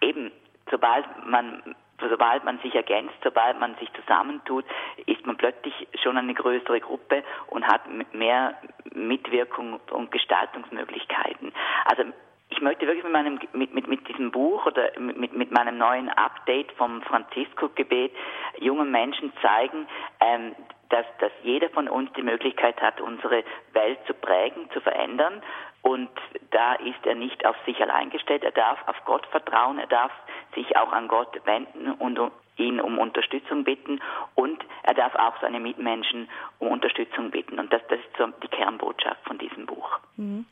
eben, 0.00 0.32
sobald 0.70 1.04
man 1.26 1.74
sobald 2.00 2.44
man 2.44 2.58
sich 2.60 2.74
ergänzt, 2.74 3.14
sobald 3.22 3.58
man 3.58 3.74
sich 3.76 3.90
zusammentut, 3.94 4.64
ist 5.06 5.24
man 5.26 5.36
plötzlich 5.36 5.88
schon 6.02 6.16
eine 6.16 6.34
größere 6.34 6.80
Gruppe 6.80 7.22
und 7.48 7.66
hat 7.66 7.82
mehr 8.12 8.54
Mitwirkung 8.92 9.80
und 9.90 10.10
Gestaltungsmöglichkeiten. 10.10 11.52
Also 11.86 12.04
ich 12.48 12.60
möchte 12.60 12.86
wirklich 12.86 13.04
mit 13.04 13.12
meinem 13.12 13.40
mit, 13.52 13.74
mit, 13.74 13.88
mit 13.88 14.08
diesem 14.08 14.30
Buch 14.30 14.66
oder 14.66 14.90
mit, 14.98 15.32
mit 15.32 15.50
meinem 15.50 15.78
neuen 15.78 16.08
Update 16.08 16.70
vom 16.72 17.02
Franziskus-Gebet 17.02 18.12
jungen 18.60 18.90
Menschen 18.90 19.32
zeigen, 19.42 19.86
ähm, 20.20 20.54
dass, 20.90 21.06
dass 21.18 21.32
jeder 21.42 21.68
von 21.70 21.88
uns 21.88 22.12
die 22.14 22.22
Möglichkeit 22.22 22.80
hat, 22.80 23.00
unsere 23.00 23.44
Welt 23.72 23.98
zu 24.06 24.14
prägen, 24.14 24.70
zu 24.72 24.80
verändern 24.80 25.42
und 25.86 26.10
da 26.50 26.74
ist 26.74 27.06
er 27.06 27.14
nicht 27.14 27.46
auf 27.46 27.54
sich 27.64 27.80
allein 27.80 28.10
gestellt. 28.10 28.42
Er 28.42 28.50
darf 28.50 28.76
auf 28.88 28.96
Gott 29.04 29.24
vertrauen. 29.26 29.78
Er 29.78 29.86
darf 29.86 30.10
sich 30.52 30.76
auch 30.76 30.90
an 30.90 31.06
Gott 31.06 31.40
wenden 31.44 31.92
und 31.92 32.18
ihn 32.56 32.80
um 32.80 32.98
Unterstützung 32.98 33.62
bitten. 33.62 34.00
Und 34.34 34.64
er 34.82 34.94
darf 34.94 35.14
auch 35.14 35.40
seine 35.40 35.60
Mitmenschen 35.60 36.28
um 36.58 36.72
Unterstützung 36.72 37.30
bitten. 37.30 37.60
Und 37.60 37.72
das, 37.72 37.82
das 37.86 38.00
ist 38.00 38.16
so 38.18 38.26
die 38.26 38.48
Kernbotschaft 38.48 39.22
von 39.28 39.38
diesem 39.38 39.66
Buch. 39.66 40.00
Mhm. 40.16 40.46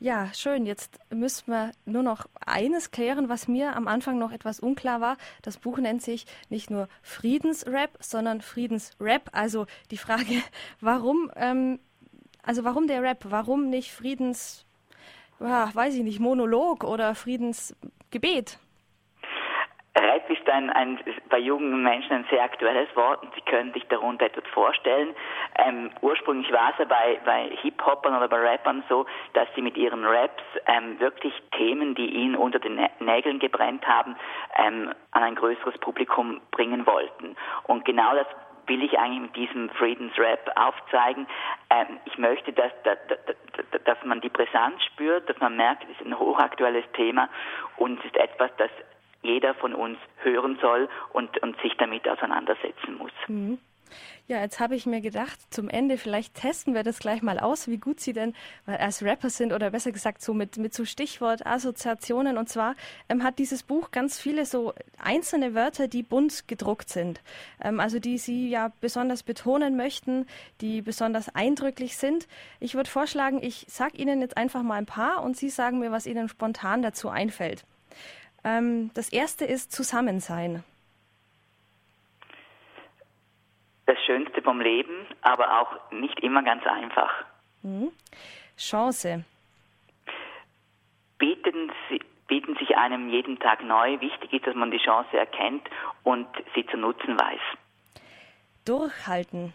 Ja, 0.00 0.32
schön. 0.32 0.64
Jetzt 0.64 1.00
müssen 1.10 1.50
wir 1.50 1.72
nur 1.84 2.04
noch 2.04 2.26
eines 2.46 2.92
klären, 2.92 3.28
was 3.28 3.48
mir 3.48 3.74
am 3.74 3.88
Anfang 3.88 4.16
noch 4.18 4.30
etwas 4.30 4.60
unklar 4.60 5.00
war. 5.00 5.16
Das 5.42 5.56
Buch 5.58 5.78
nennt 5.78 6.02
sich 6.02 6.24
nicht 6.50 6.70
nur 6.70 6.88
Friedensrap, 7.02 7.98
sondern 7.98 8.40
Friedensrap. 8.40 9.28
Also 9.32 9.66
die 9.90 9.96
Frage, 9.96 10.40
warum 10.80 11.32
ähm, 11.34 11.80
also 12.48 12.64
warum 12.64 12.86
der 12.86 13.02
Rap? 13.02 13.26
Warum 13.28 13.68
nicht 13.68 13.92
Friedens, 13.92 14.64
ja, 15.38 15.70
weiß 15.74 15.94
ich 15.94 16.02
nicht, 16.02 16.18
Monolog 16.18 16.82
oder 16.82 17.14
Friedensgebet? 17.14 18.58
Rap 20.18 20.30
ist 20.30 20.48
ein, 20.48 20.70
ein, 20.70 20.98
bei 21.30 21.38
jungen 21.38 21.82
Menschen 21.82 22.12
ein 22.12 22.26
sehr 22.28 22.42
aktuelles 22.42 22.88
Wort 22.96 23.22
und 23.22 23.32
Sie 23.34 23.40
können 23.42 23.72
sich 23.72 23.86
darunter 23.86 24.26
etwas 24.26 24.44
vorstellen. 24.52 25.14
Ähm, 25.56 25.90
ursprünglich 26.00 26.52
war 26.52 26.70
es 26.72 26.78
ja 26.78 26.86
bei, 26.86 27.20
bei 27.24 27.50
Hip-Hopern 27.62 28.16
oder 28.16 28.28
bei 28.28 28.38
Rappern 28.38 28.82
so, 28.88 29.06
dass 29.34 29.46
sie 29.54 29.62
mit 29.62 29.76
ihren 29.76 30.04
Raps 30.04 30.42
ähm, 30.66 30.98
wirklich 30.98 31.32
Themen, 31.56 31.94
die 31.94 32.06
ihnen 32.06 32.34
unter 32.34 32.58
den 32.58 32.80
Nägeln 32.98 33.38
gebrennt 33.38 33.86
haben, 33.86 34.16
ähm, 34.56 34.92
an 35.12 35.22
ein 35.22 35.34
größeres 35.36 35.78
Publikum 35.78 36.40
bringen 36.50 36.84
wollten. 36.86 37.36
Und 37.64 37.84
genau 37.84 38.14
das 38.14 38.26
will 38.66 38.82
ich 38.82 38.98
eigentlich 38.98 39.20
mit 39.20 39.36
diesem 39.36 39.70
Friedensrap 39.70 40.50
aufzeigen. 40.56 41.28
Ähm, 41.70 42.00
ich 42.06 42.18
möchte, 42.18 42.52
dass, 42.52 42.72
dass, 42.82 42.98
dass 43.84 44.04
man 44.04 44.20
die 44.20 44.28
Brisanz 44.28 44.82
spürt, 44.82 45.28
dass 45.30 45.38
man 45.38 45.56
merkt, 45.56 45.84
es 45.84 45.90
ist 45.90 46.06
ein 46.06 46.18
hochaktuelles 46.18 46.84
Thema 46.94 47.28
und 47.76 48.00
es 48.00 48.06
ist 48.06 48.16
etwas, 48.16 48.50
das 48.58 48.70
jeder 49.22 49.54
von 49.54 49.74
uns 49.74 49.98
hören 50.18 50.58
soll 50.60 50.88
und, 51.12 51.42
und 51.42 51.60
sich 51.60 51.74
damit 51.76 52.08
auseinandersetzen 52.08 52.96
muss. 52.98 53.12
Mhm. 53.26 53.58
Ja, 54.26 54.42
jetzt 54.42 54.60
habe 54.60 54.74
ich 54.74 54.84
mir 54.84 55.00
gedacht, 55.00 55.38
zum 55.48 55.70
Ende, 55.70 55.96
vielleicht 55.96 56.34
testen 56.34 56.74
wir 56.74 56.82
das 56.82 56.98
gleich 56.98 57.22
mal 57.22 57.38
aus, 57.38 57.66
wie 57.66 57.78
gut 57.78 57.98
Sie 57.98 58.12
denn 58.12 58.34
als 58.66 59.02
Rapper 59.02 59.30
sind 59.30 59.54
oder 59.54 59.70
besser 59.70 59.90
gesagt 59.90 60.20
so 60.20 60.34
mit, 60.34 60.58
mit 60.58 60.74
so 60.74 60.84
Stichwort 60.84 61.46
Assoziationen. 61.46 62.36
Und 62.36 62.50
zwar 62.50 62.74
ähm, 63.08 63.22
hat 63.22 63.38
dieses 63.38 63.62
Buch 63.62 63.90
ganz 63.90 64.20
viele 64.20 64.44
so 64.44 64.74
einzelne 65.02 65.54
Wörter, 65.54 65.88
die 65.88 66.02
bunt 66.02 66.46
gedruckt 66.46 66.90
sind. 66.90 67.22
Ähm, 67.62 67.80
also 67.80 68.00
die 68.00 68.18
Sie 68.18 68.50
ja 68.50 68.70
besonders 68.82 69.22
betonen 69.22 69.76
möchten, 69.76 70.26
die 70.60 70.82
besonders 70.82 71.34
eindrücklich 71.34 71.96
sind. 71.96 72.28
Ich 72.60 72.74
würde 72.74 72.90
vorschlagen, 72.90 73.42
ich 73.42 73.64
sage 73.68 73.96
Ihnen 73.96 74.20
jetzt 74.20 74.36
einfach 74.36 74.62
mal 74.62 74.74
ein 74.74 74.86
paar 74.86 75.22
und 75.22 75.38
Sie 75.38 75.48
sagen 75.48 75.78
mir, 75.78 75.90
was 75.90 76.06
Ihnen 76.06 76.28
spontan 76.28 76.82
dazu 76.82 77.08
einfällt. 77.08 77.64
Ähm, 78.48 78.90
das 78.94 79.12
erste 79.12 79.44
ist 79.44 79.72
Zusammensein. 79.72 80.64
das 83.88 83.98
Schönste 84.04 84.42
vom 84.42 84.60
Leben, 84.60 85.06
aber 85.22 85.60
auch 85.60 85.90
nicht 85.90 86.20
immer 86.20 86.42
ganz 86.42 86.64
einfach. 86.66 87.24
Mhm. 87.62 87.90
Chance. 88.58 89.24
Bieten, 91.18 91.72
sie, 91.88 92.00
bieten 92.28 92.54
sich 92.56 92.76
einem 92.76 93.08
jeden 93.08 93.38
Tag 93.38 93.64
neu. 93.64 93.98
Wichtig 94.00 94.32
ist, 94.34 94.46
dass 94.46 94.54
man 94.54 94.70
die 94.70 94.78
Chance 94.78 95.16
erkennt 95.16 95.68
und 96.04 96.28
sie 96.54 96.66
zu 96.66 96.76
nutzen 96.76 97.18
weiß. 97.18 97.40
Durchhalten. 98.66 99.54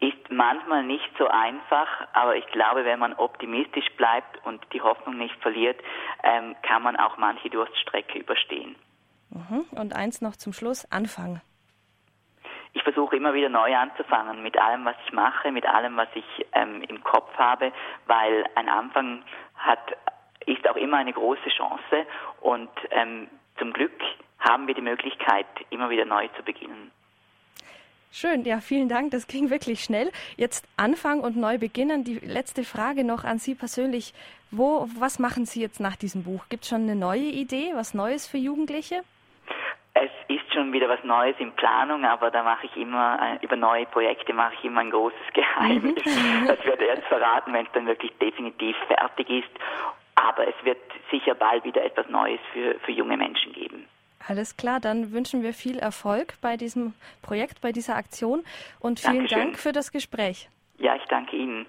Ist 0.00 0.30
manchmal 0.30 0.82
nicht 0.82 1.10
so 1.18 1.28
einfach, 1.28 1.88
aber 2.14 2.36
ich 2.36 2.46
glaube, 2.46 2.86
wenn 2.86 2.98
man 2.98 3.12
optimistisch 3.12 3.90
bleibt 3.98 4.42
und 4.46 4.64
die 4.72 4.80
Hoffnung 4.80 5.18
nicht 5.18 5.36
verliert, 5.42 5.78
ähm, 6.22 6.56
kann 6.62 6.82
man 6.82 6.96
auch 6.96 7.16
manche 7.18 7.50
Durststrecke 7.50 8.18
überstehen. 8.18 8.76
Mhm. 9.30 9.66
Und 9.72 9.94
eins 9.94 10.20
noch 10.20 10.36
zum 10.36 10.52
Schluss, 10.52 10.90
Anfang 10.90 11.40
ich 12.72 12.82
versuche 12.82 13.16
immer 13.16 13.34
wieder 13.34 13.48
neu 13.48 13.74
anzufangen 13.76 14.42
mit 14.42 14.58
allem, 14.58 14.84
was 14.84 14.96
ich 15.04 15.12
mache, 15.12 15.50
mit 15.50 15.66
allem, 15.66 15.96
was 15.96 16.08
ich 16.14 16.46
ähm, 16.52 16.82
im 16.82 17.02
Kopf 17.02 17.32
habe, 17.36 17.72
weil 18.06 18.44
ein 18.54 18.68
Anfang 18.68 19.24
hat, 19.56 19.96
ist 20.46 20.68
auch 20.68 20.76
immer 20.76 20.98
eine 20.98 21.12
große 21.12 21.48
Chance 21.48 22.06
und 22.40 22.70
ähm, 22.90 23.28
zum 23.58 23.72
Glück 23.72 24.00
haben 24.38 24.66
wir 24.66 24.74
die 24.74 24.82
Möglichkeit, 24.82 25.46
immer 25.70 25.90
wieder 25.90 26.04
neu 26.04 26.28
zu 26.28 26.42
beginnen. 26.42 26.90
Schön, 28.12 28.44
ja, 28.44 28.58
vielen 28.60 28.88
Dank. 28.88 29.12
Das 29.12 29.28
ging 29.28 29.50
wirklich 29.50 29.84
schnell. 29.84 30.10
Jetzt 30.36 30.66
anfangen 30.76 31.20
und 31.20 31.36
neu 31.36 31.58
beginnen. 31.58 32.02
Die 32.02 32.18
letzte 32.18 32.64
Frage 32.64 33.04
noch 33.04 33.22
an 33.22 33.38
Sie 33.38 33.54
persönlich. 33.54 34.14
Wo, 34.50 34.88
was 34.98 35.20
machen 35.20 35.46
Sie 35.46 35.60
jetzt 35.60 35.78
nach 35.78 35.94
diesem 35.94 36.24
Buch? 36.24 36.44
Gibt 36.48 36.64
es 36.64 36.70
schon 36.70 36.82
eine 36.82 36.96
neue 36.96 37.20
Idee, 37.20 37.70
was 37.74 37.94
Neues 37.94 38.26
für 38.26 38.38
Jugendliche? 38.38 39.02
Es 39.94 40.10
ist 40.26 40.52
schon 40.52 40.72
wieder 40.72 40.88
was 40.88 41.04
Neues 41.04 41.36
in 41.38 41.52
Planung, 41.52 42.04
aber 42.04 42.32
da 42.32 42.42
mache 42.42 42.66
ich 42.66 42.76
immer, 42.76 43.38
äh, 43.40 43.44
über 43.44 43.54
neue 43.54 43.86
Projekte 43.86 44.32
mache 44.32 44.54
ich 44.58 44.64
immer 44.64 44.80
ein 44.80 44.90
großes 44.90 45.18
Geheimnis. 45.34 46.04
Mhm. 46.04 46.48
Das 46.48 46.64
werde 46.64 46.84
ich 46.84 46.96
jetzt 46.96 47.06
verraten, 47.06 47.52
wenn 47.52 47.66
es 47.66 47.72
dann 47.72 47.86
wirklich 47.86 48.12
definitiv 48.18 48.76
fertig 48.88 49.30
ist. 49.30 49.50
Aber 50.16 50.48
es 50.48 50.54
wird 50.64 50.78
sicher 51.12 51.34
bald 51.36 51.64
wieder 51.64 51.84
etwas 51.84 52.08
Neues 52.08 52.40
für, 52.52 52.74
für 52.80 52.92
junge 52.92 53.16
Menschen 53.16 53.52
geben. 53.52 53.86
Alles 54.26 54.56
klar, 54.56 54.80
dann 54.80 55.12
wünschen 55.12 55.42
wir 55.42 55.54
viel 55.54 55.78
Erfolg 55.78 56.34
bei 56.40 56.56
diesem 56.56 56.94
Projekt, 57.22 57.60
bei 57.60 57.72
dieser 57.72 57.96
Aktion 57.96 58.44
und 58.78 59.00
vielen 59.00 59.14
Dankeschön. 59.14 59.38
Dank 59.38 59.58
für 59.58 59.72
das 59.72 59.92
Gespräch. 59.92 60.48
Ja, 60.78 60.94
ich 60.96 61.04
danke 61.04 61.36
Ihnen. 61.36 61.66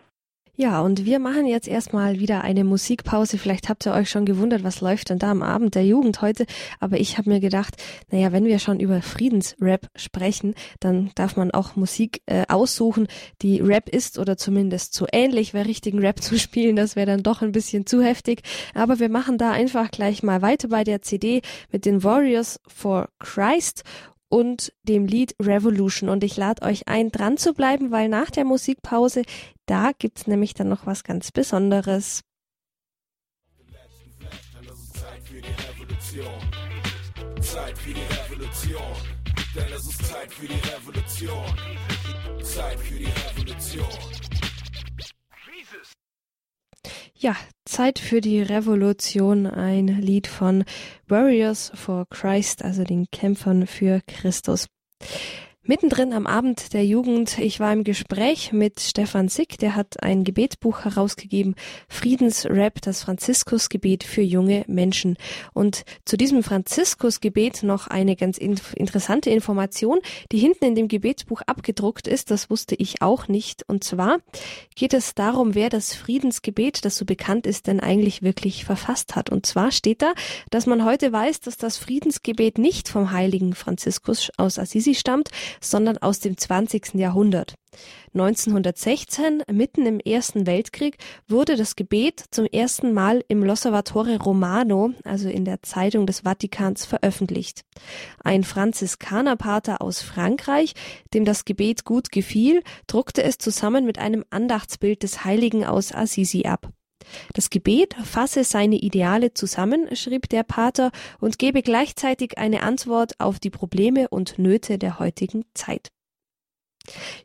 Ja, 0.58 0.82
und 0.82 1.06
wir 1.06 1.20
machen 1.20 1.48
jetzt 1.48 1.68
erstmal 1.68 2.20
wieder 2.20 2.42
eine 2.42 2.66
Musikpause. 2.66 3.38
Vielleicht 3.38 3.70
habt 3.70 3.86
ihr 3.86 3.94
euch 3.94 4.10
schon 4.10 4.26
gewundert, 4.26 4.64
was 4.64 4.82
läuft 4.82 5.10
denn 5.10 5.18
da 5.18 5.32
am 5.32 5.44
Abend 5.44 5.76
der 5.76 5.86
Jugend 5.86 6.22
heute. 6.22 6.46
Aber 6.82 7.00
ich 7.00 7.18
habe 7.18 7.30
mir 7.30 7.40
gedacht, 7.40 7.82
naja, 8.12 8.34
wenn 8.34 8.44
wir 8.44 8.60
schon 8.60 8.82
über 8.82 9.02
Friedensrap 9.02 9.88
sprechen, 9.96 10.54
dann 10.82 11.12
darf 11.16 11.38
man 11.38 11.52
auch 11.52 11.78
Musik 11.78 12.22
äh, 12.26 12.44
aussuchen, 12.50 13.08
die 13.42 13.62
Rap 13.62 13.88
ist 13.88 14.20
oder 14.20 14.36
zumindest 14.36 14.94
so 14.94 15.08
ähnlich. 15.12 15.54
Wer 15.54 15.66
richtigen 15.66 16.00
Rap 16.00 16.22
zu 16.22 16.38
spielen, 16.38 16.76
das 16.76 16.98
wäre 16.98 17.08
dann 17.08 17.24
doch 17.24 17.42
ein 17.42 17.54
bisschen 17.54 17.86
zu 17.86 18.04
heftig. 18.04 18.42
Aber 18.74 19.00
wir 19.00 19.10
machen 19.10 19.38
da 19.38 19.52
einfach 19.52 19.90
gleich 19.90 20.22
mal 20.22 20.42
weiter 20.42 20.68
bei 20.68 20.84
der 20.84 21.02
CD 21.02 21.42
mit 21.72 21.86
den 21.86 22.04
Warriors 22.04 22.60
for 22.68 23.08
Christ 23.20 23.84
und 24.32 24.74
dem 24.84 25.06
Lied 25.06 25.36
Revolution. 25.40 26.10
Und 26.10 26.24
ich 26.24 26.38
lade 26.38 26.64
euch 26.64 26.88
ein, 26.88 27.12
dran 27.12 27.38
zu 27.38 27.54
bleiben, 27.54 27.92
weil 27.92 28.10
nach 28.10 28.32
der 28.32 28.46
Musikpause, 28.46 29.24
da 29.68 29.92
gibt's 29.98 30.26
nämlich 30.26 30.54
dann 30.54 30.70
noch 30.70 30.88
was 30.88 31.04
ganz 31.04 31.32
Besonderes. 31.32 32.22
Zeit 37.42 37.78
für 37.78 37.94
die 37.94 38.00
Revolution. 38.00 38.94
Denn 39.56 39.74
es 39.76 39.86
ist 39.86 40.06
Zeit 40.06 40.32
für 40.32 40.48
die 40.48 40.54
Revolution. 40.54 41.46
Zeit 42.44 42.80
für 42.80 42.96
die 42.96 43.06
Revolution. 43.06 44.31
Ja, 47.22 47.36
Zeit 47.66 48.00
für 48.00 48.20
die 48.20 48.42
Revolution, 48.42 49.46
ein 49.46 49.86
Lied 49.86 50.26
von 50.26 50.64
Warriors 51.08 51.72
for 51.76 52.08
Christ, 52.10 52.66
also 52.66 52.84
den 52.84 53.06
Kämpfern 53.12 53.68
für 53.68 54.02
Christus. 54.08 54.66
Mittendrin 55.64 56.12
am 56.12 56.26
Abend 56.26 56.74
der 56.74 56.84
Jugend, 56.84 57.38
ich 57.38 57.60
war 57.60 57.72
im 57.72 57.84
Gespräch 57.84 58.52
mit 58.52 58.80
Stefan 58.80 59.28
Sick, 59.28 59.60
der 59.60 59.76
hat 59.76 60.02
ein 60.02 60.24
Gebetbuch 60.24 60.86
herausgegeben, 60.86 61.54
Friedensrap, 61.88 62.82
das 62.82 63.04
Franziskusgebet 63.04 64.04
für 64.04 64.24
junge 64.24 64.66
Menschen. 64.68 65.18
Und 65.54 65.84
zu 66.04 66.18
diesem 66.18 66.42
Franziskusgebet 66.42 67.62
noch 67.62 67.86
eine 67.86 68.16
ganz 68.16 68.40
in 68.40 68.60
interessante 68.74 69.30
Information, 69.30 70.00
die 70.32 70.40
hinten 70.40 70.66
in 70.66 70.74
dem 70.74 70.88
Gebetsbuch 70.88 71.42
abgedruckt 71.46 72.08
ist, 72.08 72.32
das 72.32 72.50
wusste 72.50 72.74
ich 72.74 73.04
auch 73.04 73.28
nicht. 73.28 73.62
Und 73.70 73.84
zwar 73.84 74.18
geht 74.76 74.96
es 74.96 75.14
darum, 75.14 75.54
wer 75.54 75.70
das 75.70 75.94
Friedensgebet, 75.94 76.86
das 76.86 76.98
so 76.98 77.06
bekannt 77.06 77.46
ist, 77.46 77.68
denn 77.68 77.80
eigentlich 77.80 78.24
wirklich 78.24 78.66
verfasst 78.66 79.16
hat. 79.16 79.30
Und 79.30 79.46
zwar 79.46 79.70
steht 79.70 80.02
da, 80.02 80.14
dass 80.50 80.66
man 80.66 80.84
heute 80.84 81.14
weiß, 81.14 81.40
dass 81.42 81.58
das 81.58 81.78
Friedensgebet 81.78 82.58
nicht 82.58 82.90
vom 82.90 83.12
heiligen 83.12 83.54
Franziskus 83.54 84.32
aus 84.38 84.58
Assisi 84.58 84.96
stammt, 84.96 85.30
sondern 85.60 85.98
aus 85.98 86.20
dem 86.20 86.38
20. 86.38 86.96
Jahrhundert. 86.96 87.56
1916, 88.14 89.44
mitten 89.52 89.86
im 89.86 90.00
Ersten 90.00 90.46
Weltkrieg, 90.46 90.98
wurde 91.28 91.56
das 91.56 91.78
Gebet 91.78 92.26
zum 92.32 92.46
ersten 92.46 92.94
Mal 92.94 93.24
im 93.30 93.44
L'Osservatore 93.44 94.22
Romano, 94.22 94.92
also 95.06 95.30
in 95.30 95.46
der 95.46 95.62
Zeitung 95.64 96.06
des 96.06 96.22
Vatikans, 96.22 96.86
veröffentlicht. 96.86 97.62
Ein 98.24 98.44
Franziskanerpater 98.44 99.82
aus 99.82 100.02
Frankreich, 100.02 100.74
dem 101.14 101.24
das 101.24 101.46
Gebet 101.46 101.86
gut 101.86 102.12
gefiel, 102.12 102.62
druckte 102.88 103.24
es 103.24 103.38
zusammen 103.38 103.86
mit 103.86 104.00
einem 104.00 104.26
Andachtsbild 104.30 105.04
des 105.04 105.24
Heiligen 105.24 105.64
aus 105.66 105.94
Assisi 105.94 106.44
ab. 106.44 106.74
Das 107.34 107.50
Gebet 107.50 107.96
fasse 108.04 108.44
seine 108.44 108.78
Ideale 108.78 109.34
zusammen, 109.34 109.96
schrieb 109.96 110.30
der 110.30 110.44
Pater, 110.44 110.92
und 111.20 111.40
gebe 111.40 111.62
gleichzeitig 111.62 112.38
eine 112.38 112.64
Antwort 112.64 113.20
auf 113.20 113.40
die 113.40 113.50
Probleme 113.50 114.08
und 114.10 114.40
Nöte 114.40 114.78
der 114.78 115.00
heutigen 115.00 115.46
Zeit. 115.54 115.90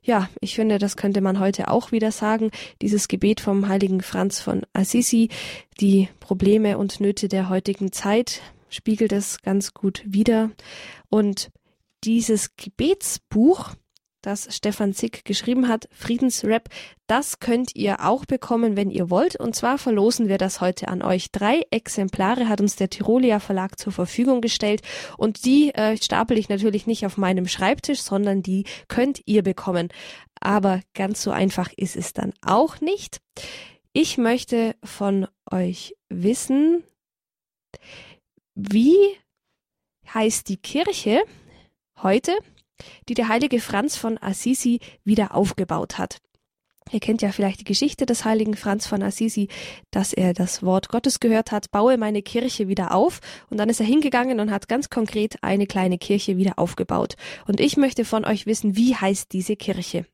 Ja, 0.02 0.28
ich 0.40 0.54
finde, 0.54 0.78
das 0.78 0.96
könnte 0.96 1.20
man 1.20 1.40
heute 1.40 1.68
auch 1.68 1.92
wieder 1.92 2.12
sagen. 2.12 2.50
Dieses 2.82 3.08
Gebet 3.08 3.40
vom 3.40 3.68
heiligen 3.68 4.02
Franz 4.02 4.40
von 4.40 4.62
Assisi, 4.72 5.30
die 5.80 6.08
Probleme 6.20 6.78
und 6.78 7.00
Nöte 7.00 7.28
der 7.28 7.48
heutigen 7.48 7.92
Zeit, 7.92 8.42
spiegelt 8.68 9.12
es 9.12 9.42
ganz 9.42 9.74
gut 9.74 10.02
wider. 10.04 10.50
Und 11.08 11.50
dieses 12.04 12.56
Gebetsbuch, 12.56 13.74
das 14.26 14.48
Stefan 14.54 14.92
Zick 14.92 15.24
geschrieben 15.24 15.68
hat, 15.68 15.88
Friedensrap. 15.92 16.68
Das 17.06 17.38
könnt 17.38 17.76
ihr 17.76 18.04
auch 18.04 18.24
bekommen, 18.24 18.76
wenn 18.76 18.90
ihr 18.90 19.08
wollt. 19.08 19.36
Und 19.36 19.54
zwar 19.54 19.78
verlosen 19.78 20.28
wir 20.28 20.36
das 20.36 20.60
heute 20.60 20.88
an 20.88 21.00
euch. 21.00 21.30
Drei 21.30 21.62
Exemplare 21.70 22.48
hat 22.48 22.60
uns 22.60 22.74
der 22.74 22.90
Tirolia 22.90 23.38
Verlag 23.38 23.78
zur 23.78 23.92
Verfügung 23.92 24.40
gestellt. 24.40 24.82
Und 25.16 25.44
die 25.44 25.72
äh, 25.74 25.96
stapel 25.96 26.38
ich 26.38 26.48
natürlich 26.48 26.88
nicht 26.88 27.06
auf 27.06 27.16
meinem 27.16 27.46
Schreibtisch, 27.46 28.02
sondern 28.02 28.42
die 28.42 28.64
könnt 28.88 29.22
ihr 29.26 29.44
bekommen. 29.44 29.88
Aber 30.40 30.80
ganz 30.94 31.22
so 31.22 31.30
einfach 31.30 31.70
ist 31.76 31.94
es 31.96 32.12
dann 32.12 32.32
auch 32.44 32.80
nicht. 32.80 33.20
Ich 33.92 34.18
möchte 34.18 34.74
von 34.82 35.28
euch 35.50 35.94
wissen, 36.08 36.82
wie 38.56 38.96
heißt 40.12 40.48
die 40.48 40.56
Kirche 40.56 41.22
heute? 42.02 42.32
Die 43.08 43.14
der 43.14 43.28
heilige 43.28 43.60
Franz 43.60 43.96
von 43.96 44.18
Assisi 44.20 44.80
wieder 45.04 45.34
aufgebaut 45.34 45.98
hat. 45.98 46.18
Ihr 46.92 47.00
kennt 47.00 47.20
ja 47.20 47.32
vielleicht 47.32 47.60
die 47.60 47.64
Geschichte 47.64 48.06
des 48.06 48.24
heiligen 48.24 48.54
Franz 48.54 48.86
von 48.86 49.02
Assisi, 49.02 49.48
dass 49.90 50.12
er 50.12 50.34
das 50.34 50.62
Wort 50.62 50.88
Gottes 50.88 51.18
gehört 51.18 51.50
hat, 51.50 51.72
baue 51.72 51.98
meine 51.98 52.22
Kirche 52.22 52.68
wieder 52.68 52.94
auf. 52.94 53.20
Und 53.50 53.58
dann 53.58 53.68
ist 53.68 53.80
er 53.80 53.86
hingegangen 53.86 54.38
und 54.38 54.52
hat 54.52 54.68
ganz 54.68 54.88
konkret 54.88 55.42
eine 55.42 55.66
kleine 55.66 55.98
Kirche 55.98 56.36
wieder 56.36 56.58
aufgebaut. 56.58 57.16
Und 57.46 57.58
ich 57.58 57.76
möchte 57.76 58.04
von 58.04 58.24
euch 58.24 58.46
wissen, 58.46 58.76
wie 58.76 58.94
heißt 58.94 59.32
diese 59.32 59.56
Kirche? 59.56 60.06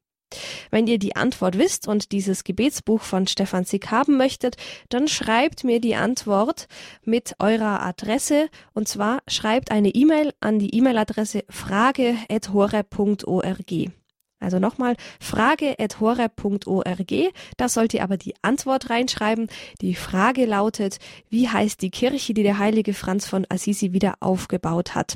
Wenn 0.70 0.86
ihr 0.86 0.98
die 0.98 1.16
Antwort 1.16 1.58
wisst 1.58 1.88
und 1.88 2.12
dieses 2.12 2.44
Gebetsbuch 2.44 3.00
von 3.00 3.26
Stefan 3.26 3.64
Sick 3.64 3.90
haben 3.90 4.16
möchtet, 4.16 4.56
dann 4.88 5.08
schreibt 5.08 5.64
mir 5.64 5.80
die 5.80 5.96
Antwort 5.96 6.68
mit 7.04 7.34
eurer 7.38 7.82
Adresse 7.82 8.48
und 8.74 8.88
zwar 8.88 9.20
schreibt 9.28 9.70
eine 9.70 9.90
E-Mail 9.90 10.32
an 10.40 10.58
die 10.58 10.74
E-Mail-Adresse 10.74 11.44
frage.hore.org. 11.48 13.92
Also 14.42 14.58
nochmal 14.58 14.96
frage.horeb.org. 15.20 17.12
Da 17.56 17.68
sollt 17.68 17.94
ihr 17.94 18.02
aber 18.02 18.16
die 18.16 18.34
Antwort 18.42 18.90
reinschreiben. 18.90 19.46
Die 19.80 19.94
Frage 19.94 20.46
lautet, 20.46 20.98
wie 21.28 21.48
heißt 21.48 21.80
die 21.80 21.90
Kirche, 21.90 22.34
die 22.34 22.42
der 22.42 22.58
heilige 22.58 22.92
Franz 22.92 23.26
von 23.26 23.46
Assisi 23.48 23.92
wieder 23.92 24.14
aufgebaut 24.20 24.96
hat? 24.96 25.14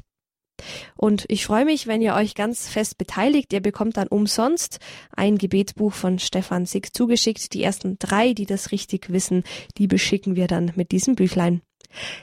Und 0.96 1.24
ich 1.28 1.44
freue 1.44 1.64
mich, 1.64 1.86
wenn 1.86 2.02
ihr 2.02 2.14
euch 2.14 2.34
ganz 2.34 2.68
fest 2.68 2.98
beteiligt. 2.98 3.52
Ihr 3.52 3.60
bekommt 3.60 3.96
dann 3.96 4.08
umsonst 4.08 4.78
ein 5.14 5.38
Gebetbuch 5.38 5.92
von 5.92 6.18
Stefan 6.18 6.66
Sick 6.66 6.94
zugeschickt. 6.94 7.52
Die 7.52 7.62
ersten 7.62 7.98
drei, 7.98 8.32
die 8.32 8.46
das 8.46 8.72
richtig 8.72 9.10
wissen, 9.10 9.44
die 9.78 9.86
beschicken 9.86 10.36
wir 10.36 10.46
dann 10.46 10.72
mit 10.76 10.92
diesem 10.92 11.14
Büchlein. 11.14 11.62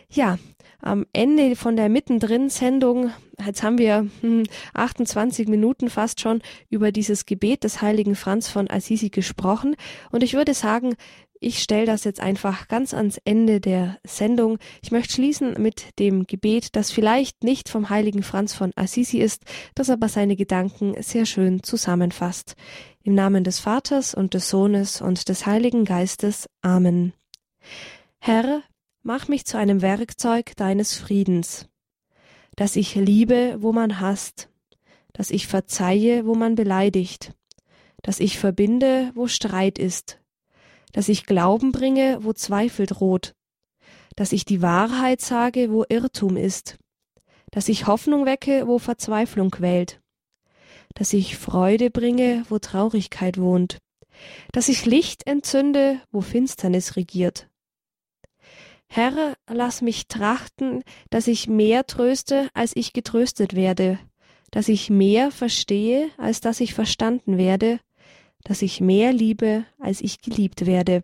Ja, 0.10 0.38
am 0.82 1.06
Ende 1.14 1.56
von 1.56 1.78
der 1.78 1.88
Mittendrin-Sendung, 1.88 3.12
jetzt 3.46 3.64
haben 3.64 3.78
wir 3.78 4.08
hm, 4.20 4.44
28 4.74 5.48
Minuten 5.48 5.90
fast 5.90 6.20
schon 6.20 6.42
über 6.70 6.92
dieses 6.92 7.26
Gebet 7.26 7.64
des 7.64 7.82
heiligen 7.82 8.16
Franz 8.16 8.50
von 8.50 8.70
Assisi 8.70 9.10
gesprochen. 9.10 9.78
Und 10.12 10.24
ich 10.24 10.34
würde 10.34 10.54
sagen, 10.54 10.96
ich 11.44 11.62
stelle 11.62 11.86
das 11.86 12.04
jetzt 12.06 12.20
einfach 12.20 12.68
ganz 12.68 12.94
ans 12.94 13.20
Ende 13.26 13.60
der 13.60 14.00
Sendung. 14.04 14.58
Ich 14.82 14.92
möchte 14.92 15.14
schließen 15.14 15.62
mit 15.62 16.00
dem 16.00 16.26
Gebet, 16.26 16.76
das 16.76 16.92
vielleicht 16.92 17.44
nicht 17.44 17.70
vom 17.70 17.90
heiligen 17.90 18.24
Franz 18.24 18.54
von 18.54 18.72
Assisi 18.76 19.20
ist, 19.20 19.44
das 19.76 19.90
aber 19.90 20.10
seine 20.10 20.36
Gedanken 20.36 20.96
sehr 21.02 21.26
schön 21.26 21.62
zusammenfasst. 21.62 22.56
Im 23.04 23.16
Namen 23.16 23.44
des 23.44 23.60
Vaters 23.60 24.16
und 24.16 24.34
des 24.34 24.50
Sohnes 24.50 25.02
und 25.02 25.28
des 25.28 25.46
Heiligen 25.46 25.86
Geistes. 25.86 26.48
Amen. 26.62 27.14
Herr, 28.20 28.64
mach 29.02 29.28
mich 29.28 29.46
zu 29.46 29.58
einem 29.58 29.82
Werkzeug 29.82 30.56
deines 30.56 30.96
Friedens, 30.96 31.68
dass 32.56 32.76
ich 32.76 32.96
liebe, 32.96 33.58
wo 33.60 33.74
man 33.74 34.00
hasst, 34.00 34.50
dass 35.12 35.30
ich 35.30 35.48
verzeihe, 35.48 36.26
wo 36.26 36.34
man 36.36 36.56
beleidigt, 36.56 37.34
dass 38.02 38.20
ich 38.20 38.40
verbinde, 38.40 39.12
wo 39.14 39.28
Streit 39.28 39.78
ist, 39.78 40.23
dass 40.94 41.10
ich 41.10 41.26
Glauben 41.26 41.74
bringe, 41.74 42.20
wo 42.22 42.32
Zweifel 42.32 42.86
droht, 42.86 43.34
dass 44.16 44.32
ich 44.32 44.46
die 44.46 44.62
Wahrheit 44.62 45.20
sage, 45.20 45.72
wo 45.72 45.84
Irrtum 45.90 46.38
ist, 46.38 46.78
dass 47.52 47.68
ich 47.68 47.88
Hoffnung 47.88 48.26
wecke, 48.26 48.68
wo 48.68 48.80
Verzweiflung 48.80 49.52
quält, 49.52 50.02
dass 50.94 51.12
ich 51.12 51.38
Freude 51.38 51.90
bringe, 51.90 52.46
wo 52.48 52.60
Traurigkeit 52.60 53.38
wohnt, 53.38 53.80
dass 54.52 54.70
ich 54.70 54.86
Licht 54.86 55.28
entzünde, 55.28 56.00
wo 56.12 56.22
Finsternis 56.22 56.96
regiert. 56.96 57.50
Herr, 58.88 59.36
lass 59.50 59.82
mich 59.82 60.08
trachten, 60.08 60.84
dass 61.10 61.28
ich 61.28 61.48
mehr 61.48 61.88
tröste, 61.88 62.50
als 62.54 62.76
ich 62.76 62.94
getröstet 62.94 63.56
werde, 63.56 63.98
dass 64.52 64.68
ich 64.68 64.92
mehr 64.92 65.32
verstehe, 65.32 66.12
als 66.18 66.42
dass 66.42 66.60
ich 66.60 66.76
verstanden 66.76 67.40
werde, 67.40 67.80
dass 68.44 68.62
ich 68.62 68.82
mehr 68.82 69.14
liebe, 69.14 69.66
als 69.80 70.02
ich 70.02 70.22
geliebt 70.22 70.66
werde. 70.66 71.04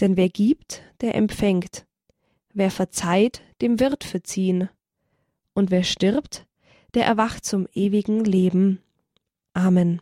Denn 0.00 0.16
wer 0.16 0.28
gibt, 0.28 0.82
der 1.00 1.14
empfängt. 1.14 1.86
Wer 2.52 2.70
verzeiht, 2.70 3.42
dem 3.60 3.80
wird 3.80 4.04
verziehen. 4.04 4.68
Und 5.54 5.70
wer 5.70 5.82
stirbt, 5.82 6.46
der 6.94 7.04
erwacht 7.04 7.44
zum 7.44 7.66
ewigen 7.74 8.24
Leben. 8.24 8.80
Amen. 9.52 10.00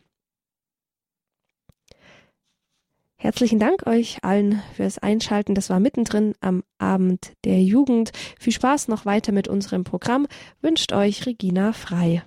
Herzlichen 3.19 3.59
Dank 3.59 3.87
euch 3.87 4.23
allen 4.23 4.61
fürs 4.75 4.99
Einschalten. 4.99 5.55
Das 5.55 5.71
war 5.71 5.79
mittendrin 5.79 6.35
am 6.39 6.63
Abend 6.77 7.33
der 7.45 7.61
Jugend. 7.63 8.11
Viel 8.39 8.53
Spaß 8.53 8.89
noch 8.89 9.05
weiter 9.05 9.31
mit 9.31 9.47
unserem 9.47 9.83
Programm. 9.83 10.27
Wünscht 10.61 10.93
euch 10.93 11.25
Regina 11.25 11.73
Frei. 11.73 12.23